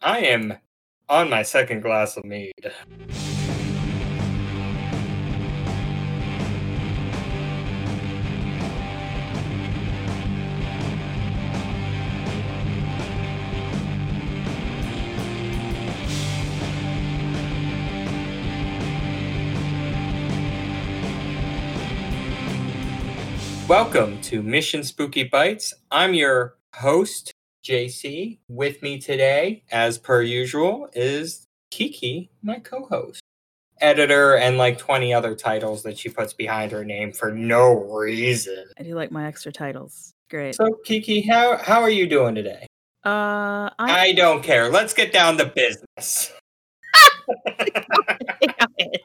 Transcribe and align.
I 0.00 0.20
am 0.20 0.54
on 1.08 1.28
my 1.28 1.42
second 1.42 1.80
glass 1.80 2.16
of 2.16 2.24
mead. 2.24 2.52
Welcome 23.68 24.20
to 24.22 24.42
Mission 24.42 24.84
Spooky 24.84 25.24
Bites. 25.24 25.74
I'm 25.90 26.14
your 26.14 26.56
host, 26.74 27.32
JC. 27.64 28.38
With 28.48 28.82
me 28.82 28.98
today, 28.98 29.62
as 29.70 29.98
per 29.98 30.22
usual, 30.22 30.88
is 30.94 31.46
Kiki, 31.70 32.30
my 32.42 32.58
co 32.58 32.86
host, 32.86 33.20
editor, 33.80 34.36
and 34.36 34.58
like 34.58 34.78
20 34.78 35.12
other 35.12 35.34
titles 35.34 35.82
that 35.82 35.98
she 35.98 36.08
puts 36.08 36.32
behind 36.32 36.72
her 36.72 36.84
name 36.84 37.12
for 37.12 37.32
no 37.32 37.74
reason. 37.74 38.64
I 38.78 38.82
do 38.82 38.94
like 38.94 39.10
my 39.10 39.26
extra 39.26 39.52
titles. 39.52 40.12
Great. 40.30 40.54
So, 40.54 40.78
Kiki, 40.84 41.22
how, 41.22 41.56
how 41.56 41.80
are 41.82 41.90
you 41.90 42.06
doing 42.08 42.34
today? 42.34 42.66
uh, 43.04 43.70
I, 43.78 44.00
I 44.00 44.12
don't 44.12 44.42
care. 44.42 44.70
Let's 44.70 44.92
get 44.92 45.12
down 45.12 45.38
to 45.38 45.46
business. 45.46 46.32
Damn 47.46 48.68
it. 48.76 49.00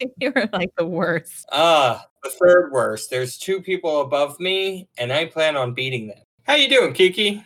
You're 0.18 0.48
like 0.52 0.70
the 0.76 0.86
worst. 0.86 1.46
Ah, 1.52 2.04
the 2.22 2.30
third 2.30 2.72
worst. 2.72 3.10
There's 3.10 3.38
two 3.38 3.60
people 3.60 4.00
above 4.00 4.38
me, 4.40 4.88
and 4.98 5.12
I 5.12 5.26
plan 5.26 5.56
on 5.56 5.74
beating 5.74 6.08
them. 6.08 6.18
How 6.44 6.54
you 6.54 6.68
doing, 6.68 6.92
Kiki? 6.92 7.44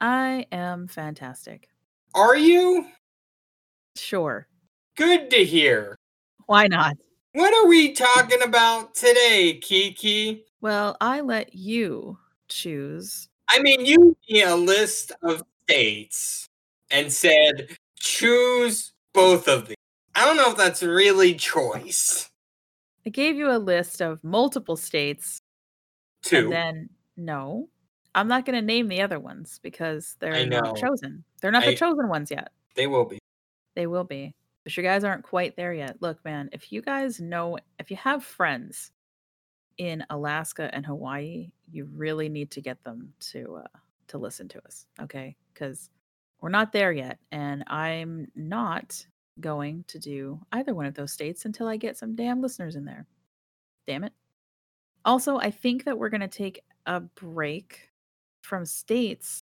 I 0.00 0.46
am 0.52 0.86
fantastic. 0.86 1.68
Are 2.14 2.36
you? 2.36 2.86
Sure. 3.96 4.46
Good 4.96 5.30
to 5.30 5.44
hear. 5.44 5.96
Why 6.46 6.66
not? 6.66 6.96
What 7.32 7.52
are 7.54 7.68
we 7.68 7.92
talking 7.92 8.42
about 8.42 8.94
today, 8.94 9.58
Kiki? 9.60 10.44
Well, 10.60 10.96
I 11.00 11.20
let 11.20 11.54
you 11.54 12.18
choose. 12.48 13.28
I 13.50 13.60
mean, 13.60 13.84
you 13.84 14.16
gave 14.28 14.34
me 14.34 14.42
a 14.42 14.56
list 14.56 15.12
of 15.22 15.42
states 15.62 16.48
and 16.90 17.12
said 17.12 17.76
choose 17.98 18.92
both 19.12 19.48
of 19.48 19.68
these. 19.68 19.77
I 20.18 20.24
don't 20.24 20.36
know 20.36 20.50
if 20.50 20.56
that's 20.56 20.82
really 20.82 21.34
choice. 21.34 22.28
I 23.06 23.10
gave 23.10 23.36
you 23.36 23.52
a 23.52 23.58
list 23.58 24.02
of 24.02 24.22
multiple 24.24 24.76
states, 24.76 25.40
Two. 26.22 26.36
and 26.38 26.52
then 26.52 26.88
no, 27.16 27.68
I'm 28.16 28.26
not 28.26 28.44
going 28.44 28.58
to 28.58 28.66
name 28.66 28.88
the 28.88 29.00
other 29.00 29.20
ones 29.20 29.60
because 29.62 30.16
they're 30.18 30.44
not 30.44 30.76
chosen. 30.76 31.22
They're 31.40 31.52
not 31.52 31.62
I- 31.62 31.66
the 31.70 31.76
chosen 31.76 32.08
ones 32.08 32.32
yet. 32.32 32.50
They 32.74 32.88
will 32.88 33.04
be. 33.04 33.20
They 33.76 33.86
will 33.86 34.02
be. 34.02 34.34
But 34.64 34.76
you 34.76 34.82
guys 34.82 35.04
aren't 35.04 35.22
quite 35.22 35.54
there 35.54 35.72
yet. 35.72 35.98
Look, 36.00 36.24
man, 36.24 36.48
if 36.52 36.72
you 36.72 36.82
guys 36.82 37.20
know, 37.20 37.56
if 37.78 37.88
you 37.88 37.96
have 37.98 38.24
friends 38.24 38.90
in 39.76 40.04
Alaska 40.10 40.68
and 40.74 40.84
Hawaii, 40.84 41.52
you 41.70 41.88
really 41.94 42.28
need 42.28 42.50
to 42.50 42.60
get 42.60 42.82
them 42.82 43.12
to 43.30 43.62
uh, 43.64 43.78
to 44.08 44.18
listen 44.18 44.48
to 44.48 44.66
us, 44.66 44.86
okay? 45.00 45.36
Because 45.54 45.90
we're 46.40 46.48
not 46.48 46.72
there 46.72 46.90
yet, 46.90 47.20
and 47.30 47.62
I'm 47.68 48.26
not 48.34 49.06
going 49.40 49.84
to 49.88 49.98
do 49.98 50.40
either 50.52 50.74
one 50.74 50.86
of 50.86 50.94
those 50.94 51.12
states 51.12 51.44
until 51.44 51.66
I 51.68 51.76
get 51.76 51.96
some 51.96 52.14
damn 52.14 52.40
listeners 52.42 52.76
in 52.76 52.84
there. 52.84 53.06
Damn 53.86 54.04
it. 54.04 54.12
Also, 55.04 55.38
I 55.38 55.50
think 55.50 55.84
that 55.84 55.96
we're 55.98 56.08
going 56.10 56.20
to 56.20 56.28
take 56.28 56.60
a 56.86 57.00
break 57.00 57.90
from 58.42 58.64
states 58.64 59.40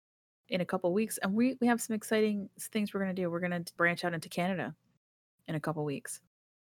in 0.49 0.61
a 0.61 0.65
couple 0.65 0.93
weeks 0.93 1.19
and 1.19 1.35
we 1.35 1.57
we 1.61 1.67
have 1.67 1.81
some 1.81 1.95
exciting 1.95 2.49
things 2.73 2.93
we're 2.95 3.01
going 3.03 3.15
to 3.15 3.23
do. 3.23 3.31
We're 3.31 3.41
going 3.41 3.65
to 3.65 3.75
branch 3.77 4.05
out 4.05 4.15
into 4.15 4.29
Canada 4.29 4.75
in 5.47 5.55
a 5.55 5.61
couple 5.61 5.85
weeks, 5.85 6.21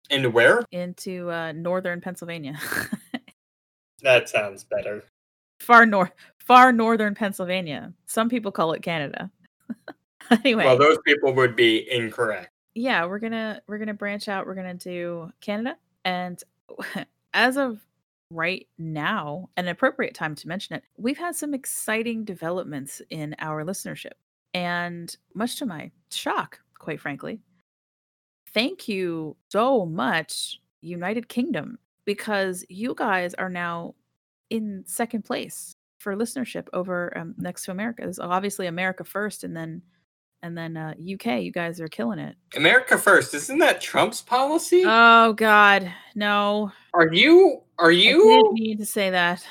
And 0.09 0.33
where? 0.33 0.63
into 0.71 1.29
uh, 1.31 1.51
northern 1.53 2.01
Pennsylvania. 2.01 2.57
That 4.01 4.27
sounds 4.27 4.65
better. 4.65 5.03
far 5.61 5.85
north 5.85 6.11
far 6.37 6.73
northern 6.73 7.15
Pennsylvania. 7.15 7.93
Some 8.05 8.27
people 8.27 8.51
call 8.51 8.73
it 8.73 8.81
Canada. 8.81 9.31
anyway, 10.31 10.65
Well, 10.65 10.77
those 10.77 10.97
people 11.05 11.33
would 11.33 11.55
be 11.55 11.89
incorrect. 11.89 12.49
Yeah, 12.75 13.05
we're 13.05 13.19
gonna 13.19 13.61
we're 13.67 13.77
gonna 13.77 13.93
branch 13.93 14.27
out. 14.27 14.45
We're 14.45 14.55
gonna 14.55 14.73
do 14.73 15.31
Canada, 15.41 15.77
and 16.05 16.41
as 17.33 17.57
of 17.57 17.79
right 18.29 18.67
now, 18.77 19.49
an 19.57 19.67
appropriate 19.67 20.15
time 20.15 20.35
to 20.35 20.47
mention 20.47 20.75
it, 20.75 20.83
we've 20.97 21.17
had 21.17 21.35
some 21.35 21.53
exciting 21.53 22.25
developments 22.25 23.01
in 23.09 23.35
our 23.39 23.63
listenership, 23.63 24.13
and 24.53 25.15
much 25.35 25.57
to 25.57 25.65
my 25.65 25.91
shock, 26.11 26.59
quite 26.79 26.99
frankly, 26.99 27.39
thank 28.53 28.87
you 28.87 29.35
so 29.49 29.85
much, 29.85 30.59
United 30.81 31.29
Kingdom, 31.29 31.77
because 32.05 32.65
you 32.69 32.95
guys 32.95 33.33
are 33.35 33.49
now 33.49 33.95
in 34.49 34.83
second 34.85 35.25
place 35.25 35.75
for 35.99 36.15
listenership 36.15 36.67
over 36.73 37.17
um, 37.17 37.33
next 37.37 37.65
to 37.65 37.71
America. 37.71 38.11
Obviously 38.19 38.67
America 38.67 39.03
first, 39.03 39.43
and 39.43 39.55
then 39.55 39.81
and 40.43 40.57
then 40.57 40.77
uh, 40.77 40.93
UK. 40.99 41.41
You 41.41 41.51
guys 41.51 41.79
are 41.81 41.87
killing 41.87 42.19
it. 42.19 42.35
America 42.55 42.97
first. 42.97 43.33
Isn't 43.33 43.57
that 43.59 43.81
Trump's 43.81 44.21
policy? 44.21 44.83
Oh 44.85 45.33
God, 45.33 45.91
no! 46.13 46.71
are 46.93 47.11
you? 47.11 47.61
Are 47.79 47.89
I 47.89 47.93
you? 47.93 48.29
didn't 48.29 48.53
mean 48.53 48.77
to 48.77 48.85
say 48.85 49.09
that. 49.09 49.43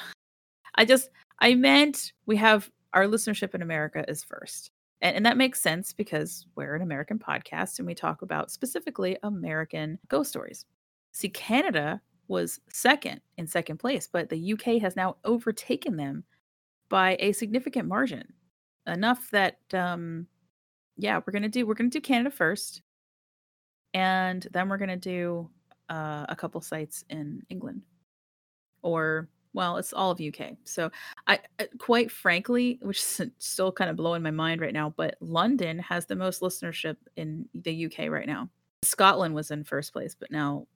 I 0.77 0.85
just 0.85 1.09
I 1.41 1.55
meant 1.55 2.13
we 2.27 2.37
have 2.37 2.71
our 2.93 3.07
listenership 3.07 3.55
in 3.55 3.63
America 3.63 4.05
is 4.07 4.23
first. 4.23 4.71
And, 5.01 5.17
and 5.17 5.27
that 5.27 5.37
makes 5.37 5.61
sense 5.61 5.93
because 5.93 6.47
we're 6.55 6.75
an 6.77 6.83
American 6.83 7.19
podcast 7.19 7.79
and 7.79 7.87
we 7.87 7.95
talk 7.95 8.23
about 8.23 8.51
specifically 8.51 9.17
American 9.23 9.99
ghost 10.09 10.31
stories. 10.31 10.67
See, 11.13 11.31
Canada 11.31 12.01
was 12.29 12.61
second 12.71 13.21
in 13.39 13.47
second 13.47 13.79
place, 13.79 14.09
but 14.11 14.29
the 14.29 14.53
UK 14.53 14.81
has 14.81 14.95
now 14.95 15.17
overtaken 15.25 15.97
them 15.97 16.25
by 16.89 17.17
a 17.19 17.33
significant 17.33 17.89
margin. 17.89 18.33
Enough 18.87 19.31
that 19.31 19.59
um 19.73 20.27
yeah, 20.97 21.21
we're 21.25 21.33
gonna 21.33 21.49
do 21.49 21.67
we're 21.67 21.75
gonna 21.75 21.91
do 21.91 22.01
Canada 22.01 22.31
first. 22.31 22.83
And 23.95 24.47
then 24.53 24.69
we're 24.69 24.79
gonna 24.79 24.97
do 24.97 25.51
uh, 25.89 26.27
a 26.29 26.37
couple 26.37 26.61
sites 26.61 27.05
in 27.11 27.43
England. 27.51 27.83
Or 28.83 29.29
well 29.55 29.77
it's 29.77 29.93
all 29.93 30.11
of 30.11 30.21
uk 30.21 30.51
so 30.65 30.91
i 31.27 31.39
uh, 31.59 31.65
quite 31.79 32.11
frankly 32.11 32.79
which 32.83 32.99
is 32.99 33.21
still 33.39 33.73
kind 33.73 33.91
of 33.91 33.97
blowing 33.97 34.23
my 34.23 34.31
mind 34.31 34.61
right 34.61 34.73
now 34.73 34.93
but 34.97 35.17
london 35.21 35.79
has 35.79 36.07
the 36.07 36.17
most 36.17 36.41
listenership 36.41 36.97
in 37.17 37.49
the 37.55 37.87
uk 37.87 37.99
right 38.11 38.27
now. 38.27 38.49
Scotland 38.85 39.35
was 39.35 39.51
in 39.51 39.63
first 39.63 39.93
place 39.93 40.17
but 40.19 40.31
now 40.31 40.67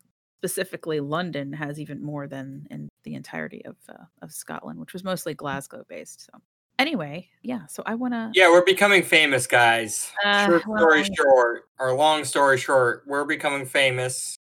specifically 0.40 1.00
london 1.00 1.52
has 1.52 1.80
even 1.80 2.02
more 2.02 2.28
than 2.28 2.66
in 2.70 2.88
the 3.04 3.14
entirety 3.14 3.64
of 3.64 3.76
uh, 3.88 4.04
of 4.22 4.32
scotland 4.32 4.78
which 4.78 4.92
was 4.92 5.04
mostly 5.04 5.34
glasgow 5.34 5.84
based 5.88 6.26
so 6.26 6.38
anyway 6.78 7.26
yeah 7.42 7.66
so 7.66 7.82
i 7.86 7.94
want 7.94 8.12
to 8.12 8.30
Yeah, 8.34 8.50
we're 8.50 8.64
becoming 8.64 9.02
famous, 9.02 9.46
guys. 9.46 10.12
Uh, 10.24 10.46
short 10.46 10.62
story 10.62 11.00
I- 11.00 11.08
short, 11.16 11.64
or 11.78 11.94
long 11.94 12.24
story 12.24 12.58
short, 12.58 13.04
we're 13.06 13.24
becoming 13.24 13.64
famous. 13.66 14.36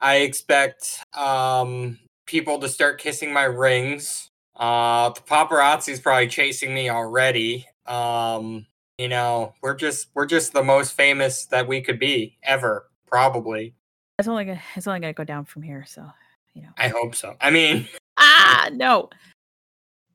I 0.00 0.18
expect 0.18 1.02
um, 1.16 1.98
people 2.26 2.58
to 2.60 2.68
start 2.68 2.98
kissing 3.00 3.32
my 3.32 3.44
rings. 3.44 4.28
Uh, 4.56 5.10
the 5.10 5.20
paparazzi's 5.20 6.00
probably 6.00 6.28
chasing 6.28 6.72
me 6.74 6.88
already. 6.88 7.66
Um, 7.86 8.66
you 8.96 9.08
know, 9.08 9.54
we're 9.62 9.74
just 9.74 10.08
we're 10.14 10.26
just 10.26 10.52
the 10.52 10.62
most 10.62 10.92
famous 10.94 11.46
that 11.46 11.66
we 11.66 11.80
could 11.80 11.98
be 11.98 12.38
ever, 12.42 12.88
probably. 13.06 13.74
it's 14.18 14.28
only 14.28 14.44
gonna 14.44 14.62
it's 14.76 14.86
only 14.86 15.00
gonna 15.00 15.12
go 15.12 15.24
down 15.24 15.44
from 15.44 15.62
here 15.62 15.84
so 15.86 16.06
you 16.54 16.62
know 16.62 16.70
I 16.78 16.88
hope 16.88 17.14
so. 17.14 17.36
I 17.40 17.50
mean, 17.50 17.86
ah 18.16 18.68
no 18.72 19.10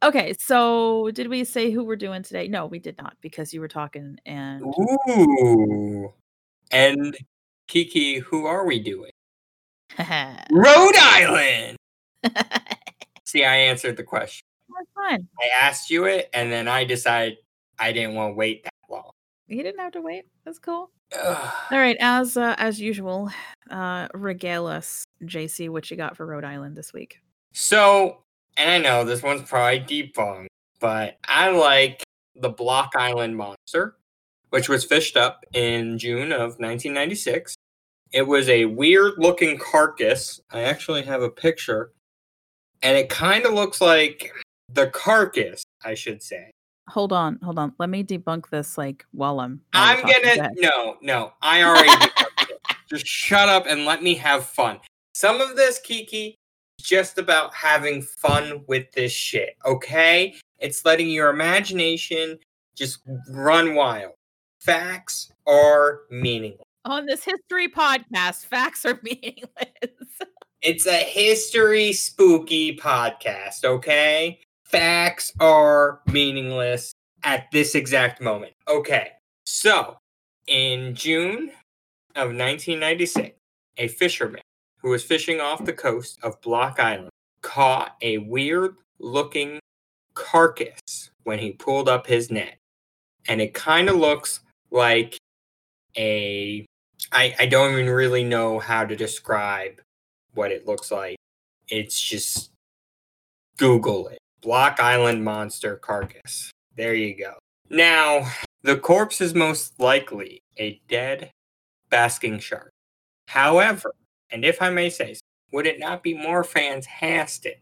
okay 0.04 0.34
so 0.40 1.10
did 1.14 1.28
we 1.30 1.44
say 1.44 1.72
who 1.72 1.84
we're 1.84 1.96
doing 1.96 2.22
today 2.24 2.48
no 2.48 2.66
we 2.66 2.80
did 2.80 2.98
not 2.98 3.16
because 3.22 3.54
you 3.54 3.60
were 3.62 3.68
talking 3.68 4.18
and 4.26 4.64
ooh. 4.64 6.14
And 6.72 7.16
Kiki, 7.68 8.18
who 8.20 8.46
are 8.46 8.66
we 8.66 8.80
doing? 8.80 9.12
Rhode 10.00 10.96
Island. 10.98 11.78
See, 13.26 13.44
I 13.46 13.56
answered 13.58 13.96
the 13.96 14.04
question. 14.04 14.42
That's 14.76 14.90
fine 14.96 15.28
I 15.40 15.50
asked 15.66 15.90
you 15.92 16.06
it, 16.06 16.30
and 16.34 16.52
then 16.52 16.68
I 16.68 16.84
decided 16.84 17.38
I 17.80 17.92
didn't 17.92 18.16
want 18.16 18.32
to 18.32 18.36
wait 18.36 18.64
that 18.64 18.74
long. 18.90 19.12
you 19.48 19.62
didn't 19.62 19.80
have 19.80 19.92
to 19.94 20.02
wait 20.02 20.26
that's 20.46 20.58
cool 20.60 20.90
Ugh. 21.22 21.54
all 21.72 21.78
right 21.78 21.98
as 22.00 22.38
uh, 22.38 22.56
as 22.58 22.80
usual 22.82 23.30
uh 23.70 24.08
regale 24.16 24.66
us 24.68 25.06
jc 25.26 25.70
what 25.70 25.92
you 25.92 25.98
got 25.98 26.18
for 26.18 26.26
rhode 26.26 26.44
island 26.44 26.76
this 26.76 26.92
week 26.94 27.20
So, 27.52 28.24
and 28.58 28.70
I 28.70 28.78
know 28.78 29.04
this 29.04 29.24
one's 29.24 29.48
probably 29.48 29.80
debunked, 29.80 30.48
but 30.80 31.18
I 31.28 31.50
like 31.50 32.04
the 32.36 32.50
Block 32.50 32.92
Island 32.96 33.38
Monster, 33.38 33.96
which 34.50 34.70
was 34.70 34.86
fished 34.86 35.18
up 35.18 35.46
in 35.54 35.98
June 35.98 36.32
of 36.32 36.60
1996. 36.60 37.56
It 38.12 38.28
was 38.28 38.48
a 38.50 38.66
weird 38.66 39.14
looking 39.18 39.58
carcass. 39.58 40.40
I 40.52 40.62
actually 40.62 41.04
have 41.04 41.22
a 41.22 41.30
picture, 41.30 41.92
and 42.82 42.98
it 42.98 43.10
kind 43.10 43.46
of 43.46 43.54
looks 43.54 43.82
like 43.82 44.32
the 44.72 44.88
carcass, 44.88 45.64
I 45.84 45.96
should 45.96 46.22
say, 46.22 46.52
Hold 46.90 47.14
on, 47.14 47.40
hold 47.42 47.58
on. 47.58 47.74
Let 47.80 47.90
me 47.90 48.04
debunk 48.04 48.50
this 48.50 48.78
like 48.78 49.06
while 49.12 49.40
I'm 49.40 49.62
while 49.72 49.98
I'm 49.98 50.02
gonna 50.02 50.12
no, 50.12 50.12
no. 50.12 50.12
I'm 50.12 50.12
talking. 50.12 50.16
Go 50.16 50.30
gonna 50.30 50.42
ahead. 50.42 50.52
no, 50.60 50.98
no. 51.02 51.34
I 51.42 51.64
already 51.64 51.90
debunked 51.90 52.50
it. 52.50 52.60
Just 52.90 53.08
shut 53.08 53.48
up 53.48 53.66
and 53.68 53.86
let 53.86 54.04
me 54.04 54.16
have 54.16 54.46
fun. 54.46 54.80
Some 55.14 55.40
of 55.40 55.56
this, 55.56 55.80
Kiki, 55.80 56.36
just 56.80 57.18
about 57.18 57.54
having 57.54 58.02
fun 58.02 58.64
with 58.68 58.92
this 58.92 59.12
shit. 59.12 59.56
Okay, 59.66 60.36
it's 60.60 60.86
letting 60.86 61.10
your 61.10 61.30
imagination 61.30 62.40
just 62.76 63.00
run 63.30 63.76
wild. 63.76 64.14
Facts 64.60 65.32
are 65.48 66.02
meaningless. 66.10 66.64
On 66.86 67.06
this 67.06 67.24
history 67.24 67.70
podcast, 67.70 68.46
facts 68.46 68.86
are 68.86 69.00
meaningless. 69.04 69.50
It's 70.62 70.86
a 70.86 70.98
history 70.98 71.92
spooky 71.94 72.78
podcast, 72.78 73.66
okay? 73.66 74.40
Facts 74.64 75.34
are 75.40 76.00
meaningless 76.08 76.94
at 77.24 77.48
this 77.52 77.76
exact 77.76 78.22
moment. 78.22 78.54
Okay, 78.68 79.10
so 79.46 79.98
in 80.48 80.96
June 80.96 81.52
of 82.16 82.30
1996, 82.30 83.36
a 83.78 83.88
fisherman 83.88 84.43
who 84.84 84.90
was 84.90 85.04
fishing 85.04 85.40
off 85.40 85.66
the 85.66 85.74
coast 85.74 86.20
of 86.22 86.40
Block 86.42 86.80
Island 86.80 87.10
caught 87.42 87.96
a 88.02 88.20
weird 88.20 88.76
looking 89.00 89.60
carcass 90.14 91.10
when 91.24 91.40
he 91.40 91.52
pulled 91.52 91.90
up 91.90 92.06
his 92.06 92.30
net. 92.30 92.58
And 93.28 93.42
it 93.42 93.54
kind 93.54 93.90
of 93.90 93.96
looks 93.96 94.42
like 94.70 95.18
a. 95.98 96.66
I, 97.12 97.36
I 97.40 97.46
don't 97.46 97.74
even 97.74 97.90
really 97.90 98.24
know 98.24 98.60
how 98.60 98.86
to 98.86 98.96
describe 98.96 99.82
what 100.34 100.52
it 100.52 100.68
looks 100.68 100.92
like. 100.92 101.16
It's 101.70 102.00
just 102.00 102.52
Google 103.58 104.08
it. 104.10 104.18
Block 104.42 104.80
Island 104.80 105.24
monster 105.24 105.78
carcass. 105.78 106.52
There 106.76 106.94
you 106.94 107.16
go. 107.18 107.36
Now, 107.70 108.30
the 108.64 108.78
corpse 108.78 109.22
is 109.22 109.34
most 109.34 109.80
likely 109.80 110.42
a 110.58 110.82
dead 110.88 111.32
basking 111.90 112.40
shark. 112.40 112.72
However, 113.28 113.94
and 114.34 114.44
if 114.44 114.62
I 114.62 114.72
may 114.72 114.90
say 114.90 115.14
so, 115.14 115.22
would 115.52 115.68
it 115.68 115.80
not 115.80 116.02
be 116.02 116.16
more 116.16 116.44
fantastic 116.44 117.62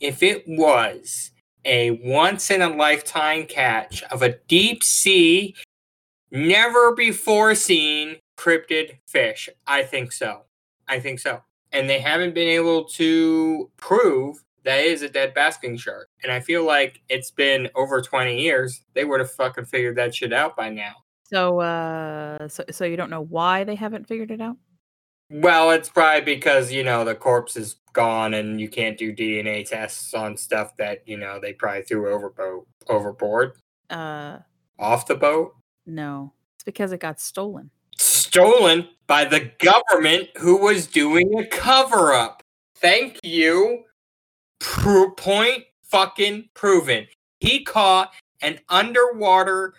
if 0.00 0.22
it 0.22 0.44
was 0.48 1.30
a 1.64 1.90
once 2.02 2.50
in 2.50 2.62
a 2.62 2.68
lifetime 2.68 3.44
catch 3.44 4.02
of 4.04 4.22
a 4.22 4.38
deep 4.48 4.82
sea, 4.82 5.54
never 6.30 6.94
before 6.94 7.54
seen 7.54 8.16
cryptid 8.38 8.98
fish? 9.06 9.50
I 9.66 9.82
think 9.82 10.12
so. 10.12 10.44
I 10.88 10.98
think 10.98 11.20
so. 11.20 11.42
And 11.70 11.90
they 11.90 11.98
haven't 11.98 12.34
been 12.34 12.48
able 12.48 12.84
to 12.84 13.70
prove 13.76 14.42
that 14.64 14.80
is 14.80 15.02
a 15.02 15.08
dead 15.10 15.34
basking 15.34 15.76
shark. 15.76 16.08
And 16.22 16.32
I 16.32 16.40
feel 16.40 16.64
like 16.64 17.02
it's 17.10 17.30
been 17.30 17.68
over 17.74 18.00
20 18.00 18.40
years. 18.40 18.82
They 18.94 19.04
would 19.04 19.20
have 19.20 19.30
fucking 19.30 19.66
figured 19.66 19.96
that 19.96 20.14
shit 20.14 20.32
out 20.32 20.56
by 20.56 20.70
now. 20.70 20.94
So, 21.24 21.60
uh, 21.60 22.48
so 22.48 22.64
so 22.70 22.86
you 22.86 22.96
don't 22.96 23.10
know 23.10 23.20
why 23.20 23.64
they 23.64 23.74
haven't 23.74 24.08
figured 24.08 24.30
it 24.30 24.40
out? 24.40 24.56
Well, 25.30 25.70
it's 25.72 25.88
probably 25.90 26.22
because, 26.34 26.72
you 26.72 26.82
know, 26.84 27.04
the 27.04 27.14
corpse 27.14 27.56
is 27.56 27.76
gone 27.92 28.34
and 28.34 28.60
you 28.60 28.68
can't 28.68 28.96
do 28.96 29.14
DNA 29.14 29.68
tests 29.68 30.14
on 30.14 30.36
stuff 30.36 30.76
that, 30.78 31.06
you 31.06 31.16
know, 31.18 31.38
they 31.40 31.52
probably 31.52 31.82
threw 31.82 32.08
overboard 32.12 32.64
overboard, 32.88 33.52
Uh, 33.90 34.38
off 34.78 35.06
the 35.06 35.14
boat. 35.14 35.54
no, 35.84 36.32
it's 36.54 36.64
because 36.64 36.92
it 36.92 37.00
got 37.00 37.20
stolen. 37.20 37.70
Stolen 37.98 38.88
by 39.06 39.24
the 39.26 39.40
government 39.58 40.28
who 40.38 40.56
was 40.56 40.86
doing 40.86 41.38
a 41.38 41.44
cover 41.46 42.12
up. 42.14 42.42
Thank 42.76 43.18
you. 43.22 43.84
Pro- 44.60 45.10
point 45.10 45.64
fucking 45.82 46.48
proven. 46.54 47.06
He 47.40 47.62
caught 47.64 48.12
an 48.40 48.60
underwater 48.68 49.74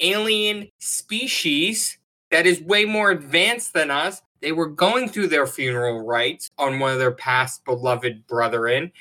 alien 0.00 0.68
species 0.78 1.98
that 2.30 2.46
is 2.46 2.60
way 2.62 2.84
more 2.86 3.10
advanced 3.10 3.72
than 3.74 3.90
us. 3.90 4.22
They 4.40 4.52
were 4.52 4.68
going 4.68 5.08
through 5.08 5.28
their 5.28 5.46
funeral 5.46 6.04
rites 6.04 6.50
on 6.58 6.78
one 6.78 6.92
of 6.92 6.98
their 6.98 7.12
past 7.12 7.64
beloved 7.64 8.26
brethren, 8.26 8.92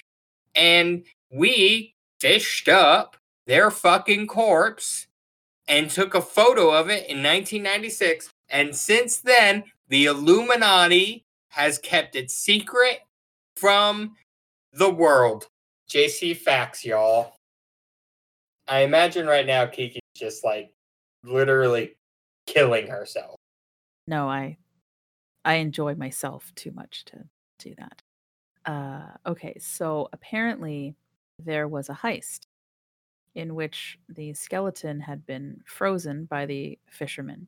and 0.55 1.03
we 1.31 1.95
fished 2.19 2.67
up 2.67 3.15
their 3.45 3.71
fucking 3.71 4.27
corpse 4.27 5.07
and 5.67 5.89
took 5.89 6.13
a 6.13 6.21
photo 6.21 6.71
of 6.71 6.89
it 6.89 7.07
in 7.09 7.23
1996. 7.23 8.29
And 8.49 8.75
since 8.75 9.17
then, 9.17 9.63
the 9.87 10.05
Illuminati 10.05 11.23
has 11.49 11.77
kept 11.77 12.15
it 12.15 12.31
secret 12.31 12.99
from 13.55 14.15
the 14.73 14.89
world. 14.89 15.47
JC 15.89 16.35
facts, 16.35 16.83
y'all. 16.85 17.35
I 18.67 18.81
imagine 18.81 19.25
right 19.25 19.45
now 19.45 19.65
Kiki's 19.65 20.01
just 20.15 20.43
like 20.43 20.71
literally 21.23 21.95
killing 22.45 22.87
herself. 22.87 23.35
No, 24.07 24.29
I 24.29 24.57
I 25.45 25.55
enjoy 25.55 25.95
myself 25.95 26.51
too 26.55 26.71
much 26.71 27.05
to 27.05 27.23
do 27.59 27.75
that. 27.77 28.01
Uh, 28.65 29.07
okay, 29.25 29.57
so 29.59 30.09
apparently 30.13 30.95
there 31.43 31.67
was 31.67 31.89
a 31.89 31.93
heist 31.93 32.41
in 33.35 33.55
which 33.55 33.97
the 34.09 34.33
skeleton 34.33 34.99
had 34.99 35.25
been 35.25 35.61
frozen 35.65 36.25
by 36.25 36.45
the 36.45 36.77
fisherman 36.89 37.47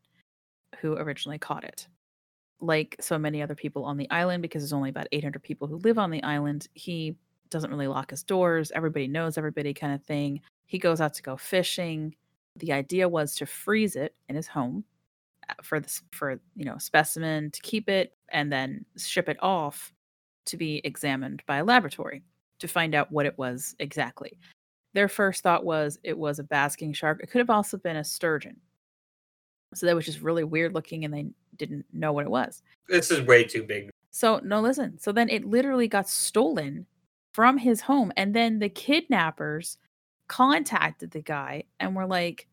who 0.80 0.94
originally 0.94 1.38
caught 1.38 1.64
it. 1.64 1.88
Like 2.62 2.96
so 3.00 3.18
many 3.18 3.42
other 3.42 3.56
people 3.56 3.84
on 3.84 3.98
the 3.98 4.10
island, 4.10 4.42
because 4.42 4.62
there's 4.62 4.74
only 4.74 4.90
about 4.90 5.08
800 5.12 5.42
people 5.42 5.68
who 5.68 5.78
live 5.78 5.98
on 5.98 6.12
the 6.12 6.24
island, 6.24 6.68
he 6.74 7.16
doesn't 7.50 7.72
really 7.72 7.88
lock 7.88 8.12
his 8.12 8.24
doors. 8.24 8.72
Everybody 8.74 9.08
knows 9.08 9.38
everybody, 9.38 9.74
kind 9.74 9.94
of 9.94 10.04
thing. 10.04 10.42
He 10.68 10.80
goes 10.80 11.02
out 11.02 11.14
to 11.16 11.24
go 11.24 11.36
fishing. 11.36 12.16
The 12.58 12.72
idea 12.72 13.10
was 13.10 13.36
to 13.36 13.46
freeze 13.46 13.96
it 13.96 14.16
in 14.30 14.36
his 14.36 14.48
home 14.48 14.86
for 15.62 15.80
this 15.80 16.02
for 16.12 16.40
you 16.56 16.66
know 16.66 16.78
specimen 16.78 17.52
to 17.52 17.62
keep 17.62 17.90
it 17.90 18.14
and 18.30 18.52
then 18.52 18.86
ship 18.98 19.30
it 19.30 19.38
off 19.42 19.94
to 20.46 20.58
be 20.58 20.82
examined 20.84 21.44
by 21.46 21.58
a 21.58 21.64
laboratory 21.64 22.24
to 22.60 22.68
find 22.68 22.96
out 22.96 23.12
what 23.12 23.26
it 23.26 23.38
was 23.38 23.76
exactly. 23.80 24.38
Their 24.94 25.08
first 25.08 25.44
thought 25.44 25.66
was 25.66 26.00
it 26.04 26.18
was 26.18 26.40
a 26.40 26.44
basking 26.44 26.94
shark. 26.94 27.22
It 27.22 27.30
could 27.30 27.40
have 27.40 27.50
also 27.50 27.78
been 27.78 27.98
a 27.98 28.04
sturgeon. 28.04 28.58
So 29.74 29.86
that 29.86 29.96
was 29.96 30.06
just 30.06 30.22
really 30.22 30.44
weird 30.44 30.74
looking 30.74 31.06
and 31.06 31.14
they 31.14 31.28
didn't 31.56 31.86
know 31.94 32.12
what 32.12 32.26
it 32.26 32.32
was. 32.32 32.62
This 32.88 33.10
is 33.10 33.22
way 33.22 33.44
too 33.44 33.64
big. 33.64 33.90
So 34.12 34.42
no 34.44 34.60
listen. 34.62 35.00
So 35.00 35.12
then 35.12 35.30
it 35.30 35.46
literally 35.46 35.88
got 35.88 36.10
stolen 36.10 36.86
from 37.34 37.58
his 37.58 37.82
home 37.82 38.12
and 38.18 38.36
then 38.36 38.60
the 38.60 38.70
kidnappers 38.70 39.78
contacted 40.28 41.12
the 41.12 41.22
guy 41.22 41.64
and 41.80 41.96
were 41.96 42.06
like 42.06 42.48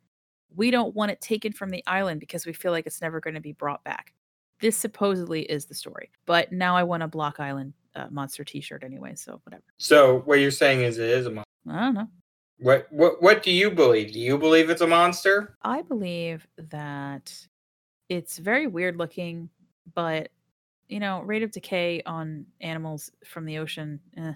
we 0.58 0.72
don't 0.72 0.94
want 0.94 1.12
it 1.12 1.20
taken 1.20 1.52
from 1.52 1.70
the 1.70 1.84
island 1.86 2.18
because 2.18 2.44
we 2.44 2.52
feel 2.52 2.72
like 2.72 2.84
it's 2.84 3.00
never 3.00 3.20
going 3.20 3.34
to 3.34 3.40
be 3.40 3.52
brought 3.52 3.82
back. 3.84 4.12
This 4.60 4.76
supposedly 4.76 5.42
is 5.42 5.66
the 5.66 5.74
story. 5.74 6.10
But 6.26 6.52
now 6.52 6.76
I 6.76 6.82
want 6.82 7.04
a 7.04 7.08
Block 7.08 7.38
Island 7.38 7.74
uh, 7.94 8.08
monster 8.10 8.42
t-shirt 8.42 8.82
anyway, 8.82 9.14
so 9.14 9.40
whatever. 9.44 9.62
So 9.78 10.18
what 10.24 10.40
you're 10.40 10.50
saying 10.50 10.82
is 10.82 10.98
it 10.98 11.08
is 11.08 11.26
a 11.26 11.30
monster. 11.30 11.48
I 11.70 11.80
don't 11.80 11.94
know. 11.94 12.08
What 12.58 12.88
what 12.90 13.22
what 13.22 13.44
do 13.44 13.52
you 13.52 13.70
believe? 13.70 14.12
Do 14.12 14.18
you 14.18 14.36
believe 14.36 14.68
it's 14.68 14.80
a 14.80 14.86
monster? 14.86 15.56
I 15.62 15.82
believe 15.82 16.44
that 16.70 17.32
it's 18.08 18.38
very 18.38 18.66
weird 18.66 18.96
looking, 18.96 19.48
but 19.94 20.30
you 20.88 20.98
know, 20.98 21.20
rate 21.20 21.44
of 21.44 21.52
decay 21.52 22.02
on 22.04 22.46
animals 22.60 23.12
from 23.24 23.44
the 23.44 23.58
ocean, 23.58 24.00
eh, 24.16 24.32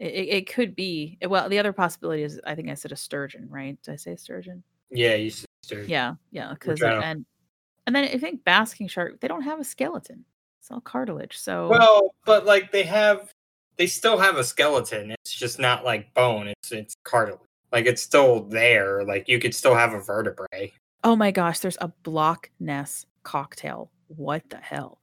it, 0.00 0.06
it 0.06 0.52
could 0.52 0.74
be. 0.74 1.16
Well, 1.24 1.48
the 1.48 1.60
other 1.60 1.72
possibility 1.72 2.24
is 2.24 2.40
I 2.44 2.56
think 2.56 2.70
I 2.70 2.74
said 2.74 2.90
a 2.90 2.96
sturgeon, 2.96 3.46
right? 3.48 3.80
Did 3.84 3.92
I 3.92 3.96
say 3.96 4.16
sturgeon? 4.16 4.64
Yeah, 4.90 5.14
you 5.14 5.30
sister. 5.30 5.84
Yeah, 5.86 6.14
yeah. 6.30 6.52
Because 6.52 6.82
and 6.82 7.24
and 7.86 7.96
then 7.96 8.04
I 8.04 8.18
think 8.18 8.44
basking 8.44 8.88
shark 8.88 9.20
they 9.20 9.28
don't 9.28 9.42
have 9.42 9.60
a 9.60 9.64
skeleton; 9.64 10.24
it's 10.60 10.70
all 10.70 10.80
cartilage. 10.80 11.36
So 11.38 11.68
Well, 11.68 12.14
but 12.24 12.44
like 12.46 12.72
they 12.72 12.84
have, 12.84 13.32
they 13.76 13.86
still 13.86 14.18
have 14.18 14.36
a 14.36 14.44
skeleton. 14.44 15.12
It's 15.12 15.34
just 15.34 15.58
not 15.58 15.84
like 15.84 16.12
bone. 16.14 16.48
It's 16.48 16.72
it's 16.72 16.94
cartilage. 17.04 17.40
Like 17.72 17.86
it's 17.86 18.02
still 18.02 18.44
there. 18.44 19.04
Like 19.04 19.28
you 19.28 19.38
could 19.38 19.54
still 19.54 19.74
have 19.74 19.92
a 19.92 20.00
vertebrae. 20.00 20.72
oh 21.04 21.16
my 21.16 21.30
gosh, 21.30 21.58
there's 21.60 21.78
a 21.80 21.88
Block 21.88 22.50
Ness 22.58 23.06
cocktail. 23.22 23.90
What 24.08 24.48
the 24.48 24.56
hell? 24.56 25.00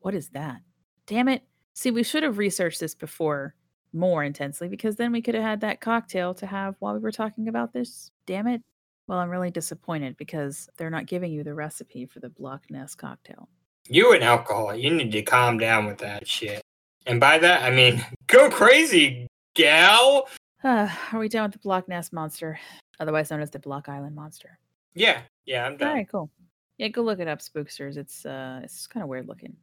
What 0.00 0.14
is 0.14 0.28
that? 0.30 0.60
Damn 1.06 1.28
it! 1.28 1.42
See, 1.74 1.90
we 1.90 2.02
should 2.02 2.22
have 2.22 2.38
researched 2.38 2.80
this 2.80 2.94
before 2.94 3.54
more 3.92 4.24
intensely 4.24 4.68
because 4.68 4.96
then 4.96 5.12
we 5.12 5.22
could 5.22 5.34
have 5.34 5.44
had 5.44 5.60
that 5.60 5.80
cocktail 5.80 6.34
to 6.34 6.46
have 6.46 6.76
while 6.78 6.94
we 6.94 7.00
were 7.00 7.12
talking 7.12 7.48
about 7.48 7.72
this. 7.72 8.10
Damn 8.26 8.46
it! 8.46 8.62
Well, 9.06 9.18
I'm 9.18 9.30
really 9.30 9.50
disappointed 9.50 10.16
because 10.16 10.68
they're 10.76 10.90
not 10.90 11.06
giving 11.06 11.32
you 11.32 11.44
the 11.44 11.54
recipe 11.54 12.06
for 12.06 12.20
the 12.20 12.28
Block 12.28 12.64
Ness 12.70 12.94
cocktail. 12.94 13.48
You 13.88 14.12
an 14.12 14.22
alcoholic. 14.22 14.82
You 14.82 14.90
need 14.90 15.12
to 15.12 15.22
calm 15.22 15.58
down 15.58 15.86
with 15.86 15.98
that 15.98 16.26
shit. 16.26 16.60
And 17.06 17.20
by 17.20 17.38
that 17.38 17.62
I 17.62 17.70
mean 17.70 18.04
go 18.26 18.50
crazy, 18.50 19.28
gal. 19.54 20.28
Uh, 20.64 20.88
are 21.12 21.20
we 21.20 21.28
done 21.28 21.44
with 21.44 21.52
the 21.52 21.58
Block 21.60 21.88
Ness 21.88 22.12
monster, 22.12 22.58
otherwise 22.98 23.30
known 23.30 23.40
as 23.42 23.50
the 23.50 23.60
Block 23.60 23.88
Island 23.88 24.16
monster? 24.16 24.58
Yeah, 24.94 25.20
yeah, 25.44 25.66
I'm 25.66 25.72
All 25.72 25.78
done. 25.78 25.94
right, 25.94 26.08
cool. 26.08 26.30
Yeah, 26.78 26.88
go 26.88 27.02
look 27.02 27.20
it 27.20 27.28
up, 27.28 27.40
Spooksters. 27.40 27.96
It's 27.96 28.26
uh, 28.26 28.60
it's 28.64 28.86
kind 28.86 29.02
of 29.02 29.08
weird 29.08 29.28
looking. 29.28 29.56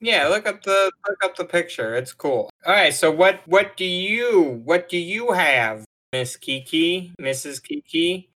Yeah, 0.00 0.28
look 0.28 0.46
up 0.46 0.62
the 0.62 0.90
look 1.08 1.24
up 1.24 1.36
the 1.36 1.44
picture. 1.44 1.94
It's 1.96 2.12
cool. 2.12 2.50
All 2.64 2.72
right, 2.72 2.94
so 2.94 3.10
what 3.10 3.40
what 3.46 3.76
do 3.76 3.84
you 3.84 4.60
what 4.64 4.88
do 4.88 4.96
you 4.98 5.32
have 5.32 5.84
Miss 6.12 6.36
Kiki, 6.36 7.12
Mrs. 7.20 7.62
Kiki, 7.62 8.30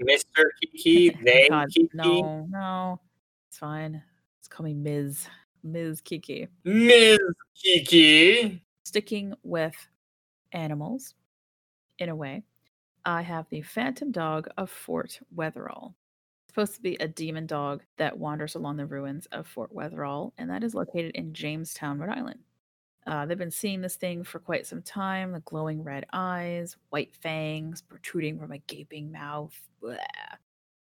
Mr. 0.00 0.44
Kiki, 0.60 1.14
Oh 1.16 1.18
they 1.24 1.48
God, 1.48 1.68
Kiki, 1.70 1.90
no, 1.94 2.46
no, 2.48 3.00
it's 3.48 3.58
fine. 3.58 4.02
It's 4.38 4.48
call 4.48 4.64
me 4.64 4.74
Ms. 4.74 5.26
Ms. 5.62 6.00
Kiki. 6.00 6.48
Ms. 6.64 7.18
Kiki. 7.54 8.62
Sticking 8.84 9.34
with 9.42 9.74
animals, 10.52 11.14
in 11.98 12.08
a 12.08 12.16
way, 12.16 12.42
I 13.04 13.22
have 13.22 13.46
the 13.48 13.62
Phantom 13.62 14.10
Dog 14.10 14.48
of 14.56 14.70
Fort 14.70 15.20
Wetherill. 15.34 15.94
It's 16.44 16.54
supposed 16.54 16.74
to 16.74 16.82
be 16.82 16.96
a 16.96 17.08
demon 17.08 17.46
dog 17.46 17.82
that 17.96 18.18
wanders 18.18 18.54
along 18.54 18.76
the 18.76 18.86
ruins 18.86 19.26
of 19.32 19.46
Fort 19.46 19.72
Wetherill, 19.72 20.32
and 20.38 20.50
that 20.50 20.64
is 20.64 20.74
located 20.74 21.12
in 21.14 21.32
Jamestown, 21.32 21.98
Rhode 21.98 22.16
Island. 22.16 22.40
Uh, 23.06 23.26
they've 23.26 23.38
been 23.38 23.50
seeing 23.50 23.80
this 23.80 23.96
thing 23.96 24.22
for 24.22 24.38
quite 24.38 24.66
some 24.66 24.82
time 24.82 25.32
the 25.32 25.40
glowing 25.40 25.82
red 25.82 26.06
eyes, 26.12 26.76
white 26.90 27.14
fangs 27.14 27.82
protruding 27.82 28.38
from 28.38 28.52
a 28.52 28.58
gaping 28.58 29.10
mouth. 29.10 29.58
Blah. 29.80 29.96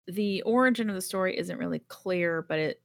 The 0.08 0.42
origin 0.42 0.90
of 0.90 0.96
the 0.96 1.02
story 1.02 1.38
isn't 1.38 1.58
really 1.58 1.80
clear, 1.88 2.42
but 2.42 2.60
it 2.60 2.82